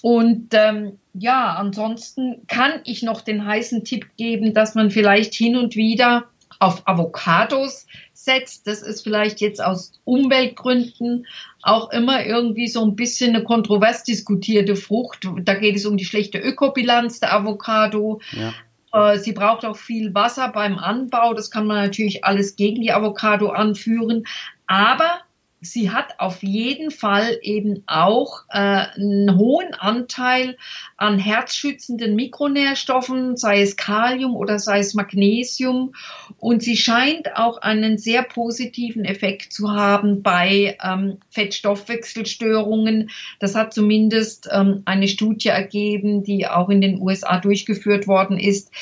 Und 0.00 0.48
ähm, 0.52 0.98
ja, 1.14 1.54
ansonsten 1.54 2.46
kann 2.46 2.80
ich 2.84 3.02
noch 3.02 3.20
den 3.20 3.46
heißen 3.46 3.84
Tipp 3.84 4.16
geben, 4.16 4.54
dass 4.54 4.74
man 4.74 4.90
vielleicht 4.90 5.34
hin 5.34 5.56
und 5.56 5.76
wieder 5.76 6.28
auf 6.58 6.86
Avocados 6.86 7.86
setzt. 8.12 8.66
Das 8.66 8.82
ist 8.82 9.02
vielleicht 9.02 9.40
jetzt 9.40 9.62
aus 9.62 10.00
Umweltgründen 10.04 11.26
auch 11.62 11.90
immer 11.90 12.24
irgendwie 12.24 12.68
so 12.68 12.84
ein 12.84 12.96
bisschen 12.96 13.34
eine 13.34 13.44
kontrovers 13.44 14.04
diskutierte 14.04 14.76
Frucht. 14.76 15.28
Da 15.42 15.54
geht 15.54 15.76
es 15.76 15.86
um 15.86 15.96
die 15.96 16.04
schlechte 16.04 16.38
Ökobilanz 16.38 17.20
der 17.20 17.34
Avocado. 17.34 18.20
Ja. 18.32 18.52
Äh, 18.92 19.18
sie 19.18 19.32
braucht 19.32 19.64
auch 19.64 19.76
viel 19.76 20.14
Wasser 20.14 20.48
beim 20.48 20.78
Anbau. 20.78 21.34
Das 21.34 21.50
kann 21.50 21.66
man 21.66 21.78
natürlich 21.78 22.24
alles 22.24 22.56
gegen 22.56 22.82
die 22.82 22.92
Avocado 22.92 23.50
anführen. 23.50 24.24
Aber 24.66 25.20
sie 25.62 25.90
hat 25.90 26.18
auf 26.18 26.42
jeden 26.42 26.90
Fall 26.90 27.38
eben 27.40 27.84
auch 27.86 28.42
äh, 28.50 28.58
einen 28.58 29.38
hohen 29.38 29.74
Anteil 29.74 30.58
an 30.96 31.18
herzschützenden 31.18 32.16
Mikronährstoffen, 32.16 33.36
sei 33.36 33.62
es 33.62 33.76
Kalium 33.76 34.34
oder 34.34 34.58
sei 34.58 34.80
es 34.80 34.94
Magnesium. 34.94 35.94
Und 36.38 36.62
sie 36.64 36.76
scheint 36.76 37.36
auch 37.36 37.58
einen 37.58 37.96
sehr 37.96 38.24
positiven 38.24 39.04
Effekt 39.04 39.52
zu 39.52 39.70
haben 39.70 40.22
bei 40.22 40.76
ähm, 40.82 41.18
Fettstoffwechselstörungen. 41.30 43.10
Das 43.38 43.54
hat 43.54 43.72
zumindest 43.72 44.48
ähm, 44.50 44.82
eine 44.84 45.06
Studie 45.06 45.48
ergeben, 45.48 46.24
die 46.24 46.48
auch 46.48 46.70
in 46.70 46.80
den 46.80 47.00
USA 47.00 47.38
durchgeführt 47.38 48.08
worden 48.08 48.38
ist. 48.38 48.72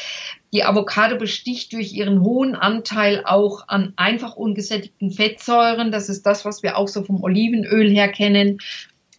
Die 0.52 0.64
Avocado 0.64 1.16
besticht 1.16 1.72
durch 1.72 1.92
ihren 1.92 2.22
hohen 2.22 2.56
Anteil 2.56 3.22
auch 3.24 3.68
an 3.68 3.92
einfach 3.96 4.34
ungesättigten 4.34 5.12
Fettsäuren. 5.12 5.92
Das 5.92 6.08
ist 6.08 6.26
das, 6.26 6.44
was 6.44 6.62
wir 6.62 6.76
auch 6.76 6.88
so 6.88 7.04
vom 7.04 7.22
Olivenöl 7.22 7.88
her 7.88 8.10
kennen. 8.10 8.58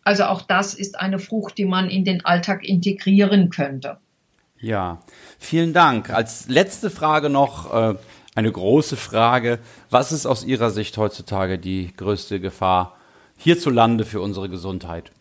Also 0.03 0.25
auch 0.25 0.41
das 0.41 0.73
ist 0.73 0.99
eine 0.99 1.19
Frucht, 1.19 1.57
die 1.57 1.65
man 1.65 1.89
in 1.89 2.03
den 2.03 2.25
Alltag 2.25 2.65
integrieren 2.65 3.49
könnte. 3.49 3.97
Ja, 4.59 5.01
vielen 5.39 5.73
Dank. 5.73 6.09
Als 6.09 6.49
letzte 6.49 6.89
Frage 6.89 7.29
noch 7.29 7.73
äh, 7.73 7.95
eine 8.35 8.51
große 8.51 8.97
Frage. 8.97 9.59
Was 9.89 10.11
ist 10.11 10.25
aus 10.25 10.43
Ihrer 10.43 10.69
Sicht 10.69 10.97
heutzutage 10.97 11.57
die 11.57 11.93
größte 11.95 12.39
Gefahr 12.39 12.97
hierzulande 13.37 14.05
für 14.05 14.21
unsere 14.21 14.49
Gesundheit? 14.49 15.11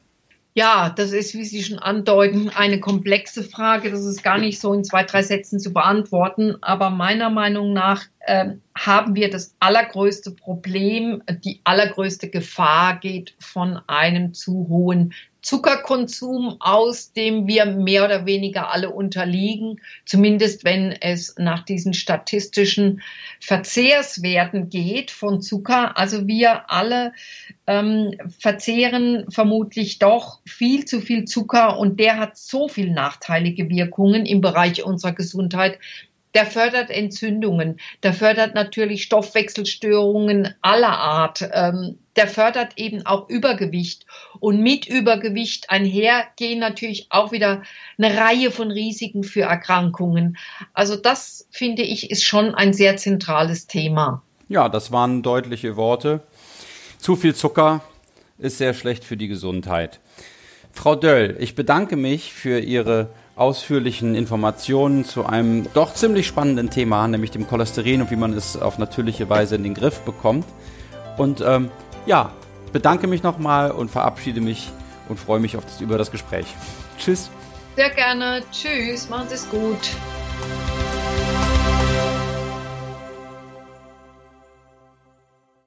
Ja, 0.61 0.90
das 0.90 1.12
ist, 1.12 1.33
wie 1.33 1.44
Sie 1.44 1.62
schon 1.62 1.79
andeuten, 1.79 2.51
eine 2.51 2.81
komplexe 2.81 3.42
Frage. 3.42 3.90
Das 3.90 4.05
ist 4.05 4.23
gar 4.23 4.37
nicht 4.37 4.61
so 4.61 4.75
in 4.75 4.85
zwei, 4.85 5.05
drei 5.05 5.23
Sätzen 5.23 5.59
zu 5.59 5.73
beantworten. 5.73 6.57
Aber 6.61 6.90
meiner 6.90 7.31
Meinung 7.31 7.73
nach 7.73 8.05
äh, 8.18 8.57
haben 8.77 9.14
wir 9.14 9.31
das 9.31 9.57
allergrößte 9.59 10.33
Problem, 10.33 11.23
die 11.44 11.62
allergrößte 11.64 12.29
Gefahr 12.29 13.01
geht 13.01 13.35
von 13.38 13.81
einem 13.87 14.35
zu 14.35 14.66
hohen 14.68 15.14
Zuckerkonsum 15.42 16.57
aus, 16.61 17.12
dem 17.12 17.46
wir 17.46 17.64
mehr 17.66 18.05
oder 18.05 18.26
weniger 18.26 18.70
alle 18.70 18.90
unterliegen, 18.90 19.81
zumindest 20.05 20.64
wenn 20.64 20.92
es 20.92 21.35
nach 21.38 21.64
diesen 21.64 21.94
statistischen 21.94 23.03
Verzehrswerten 23.40 24.68
geht 24.68 25.11
von 25.11 25.40
Zucker. 25.40 25.96
Also 25.96 26.26
wir 26.26 26.70
alle 26.70 27.12
ähm, 27.66 28.14
verzehren 28.38 29.26
vermutlich 29.31 29.98
doch 29.98 30.40
viel 30.46 30.85
zu 30.85 31.00
viel 31.00 31.24
Zucker 31.24 31.79
und 31.79 31.98
der 32.00 32.18
hat 32.18 32.37
so 32.37 32.68
viel 32.68 32.90
nachteilige 32.90 33.68
Wirkungen 33.70 34.26
im 34.26 34.40
Bereich 34.40 34.85
unserer 34.85 35.12
Gesundheit, 35.12 35.79
der 36.35 36.46
fördert 36.46 36.90
Entzündungen, 36.90 37.81
der 38.03 38.12
fördert 38.12 38.55
natürlich 38.55 39.03
Stoffwechselstörungen 39.03 40.55
aller 40.62 40.96
Art, 40.96 41.48
ähm, 41.53 41.98
der 42.16 42.29
fördert 42.29 42.73
eben 42.77 43.07
auch 43.07 43.29
Übergewicht. 43.29 44.07
Und 44.40 44.61
mit 44.61 44.87
Übergewicht 44.87 45.70
einher 45.70 46.25
gehen 46.37 46.59
natürlich 46.59 47.07
auch 47.11 47.33
wieder 47.33 47.62
eine 47.99 48.16
Reihe 48.16 48.51
von 48.51 48.70
Risiken 48.70 49.25
für 49.25 49.42
Erkrankungen. 49.42 50.37
Also 50.75 50.96
das, 50.96 51.46
finde 51.51 51.83
ich, 51.83 52.11
ist 52.11 52.25
schon 52.25 52.55
ein 52.55 52.73
sehr 52.73 52.96
zentrales 52.96 53.66
Thema. 53.66 54.23
Ja, 54.49 54.68
das 54.68 54.90
waren 54.90 55.23
deutliche 55.23 55.77
Worte. 55.77 56.23
Zu 56.99 57.16
viel 57.16 57.35
Zucker 57.35 57.83
ist 58.38 58.59
sehr 58.59 58.75
schlecht 58.75 59.05
für 59.05 59.16
die 59.16 59.29
Gesundheit. 59.29 60.01
Frau 60.73 60.94
Döll, 60.94 61.37
ich 61.40 61.55
bedanke 61.55 61.96
mich 61.96 62.33
für 62.33 62.59
Ihre 62.59 63.11
ausführlichen 63.37 64.14
Informationen 64.14 65.05
zu 65.05 65.25
einem 65.25 65.66
doch 65.73 65.94
ziemlich 65.94 66.27
spannenden 66.27 66.70
Thema, 66.70 67.07
nämlich 67.09 67.31
dem 67.31 67.46
Cholesterin 67.46 68.03
und 68.03 68.11
wie 68.11 68.16
man 68.16 68.33
es 68.33 68.57
auf 68.57 68.79
natürliche 68.79 69.29
Weise 69.29 69.57
in 69.57 69.62
den 69.62 69.75
Griff 69.75 70.01
bekommt. 70.01 70.44
Und 71.16 71.42
ähm, 71.46 71.70
ja, 72.07 72.31
bedanke 72.73 73.07
mich 73.07 73.23
nochmal 73.23 73.71
und 73.71 73.91
verabschiede 73.91 74.41
mich 74.41 74.71
und 75.09 75.19
freue 75.19 75.41
mich 75.41 75.57
auf 75.57 75.65
das, 75.65 75.81
über 75.81 75.99
das 75.99 76.11
Gespräch. 76.11 76.47
Tschüss. 76.99 77.31
Sehr 77.77 77.91
gerne. 77.91 78.43
Tschüss. 78.53 79.09
Machen 79.09 79.29
Sie 79.29 79.35
es 79.35 79.49
gut. 79.49 79.79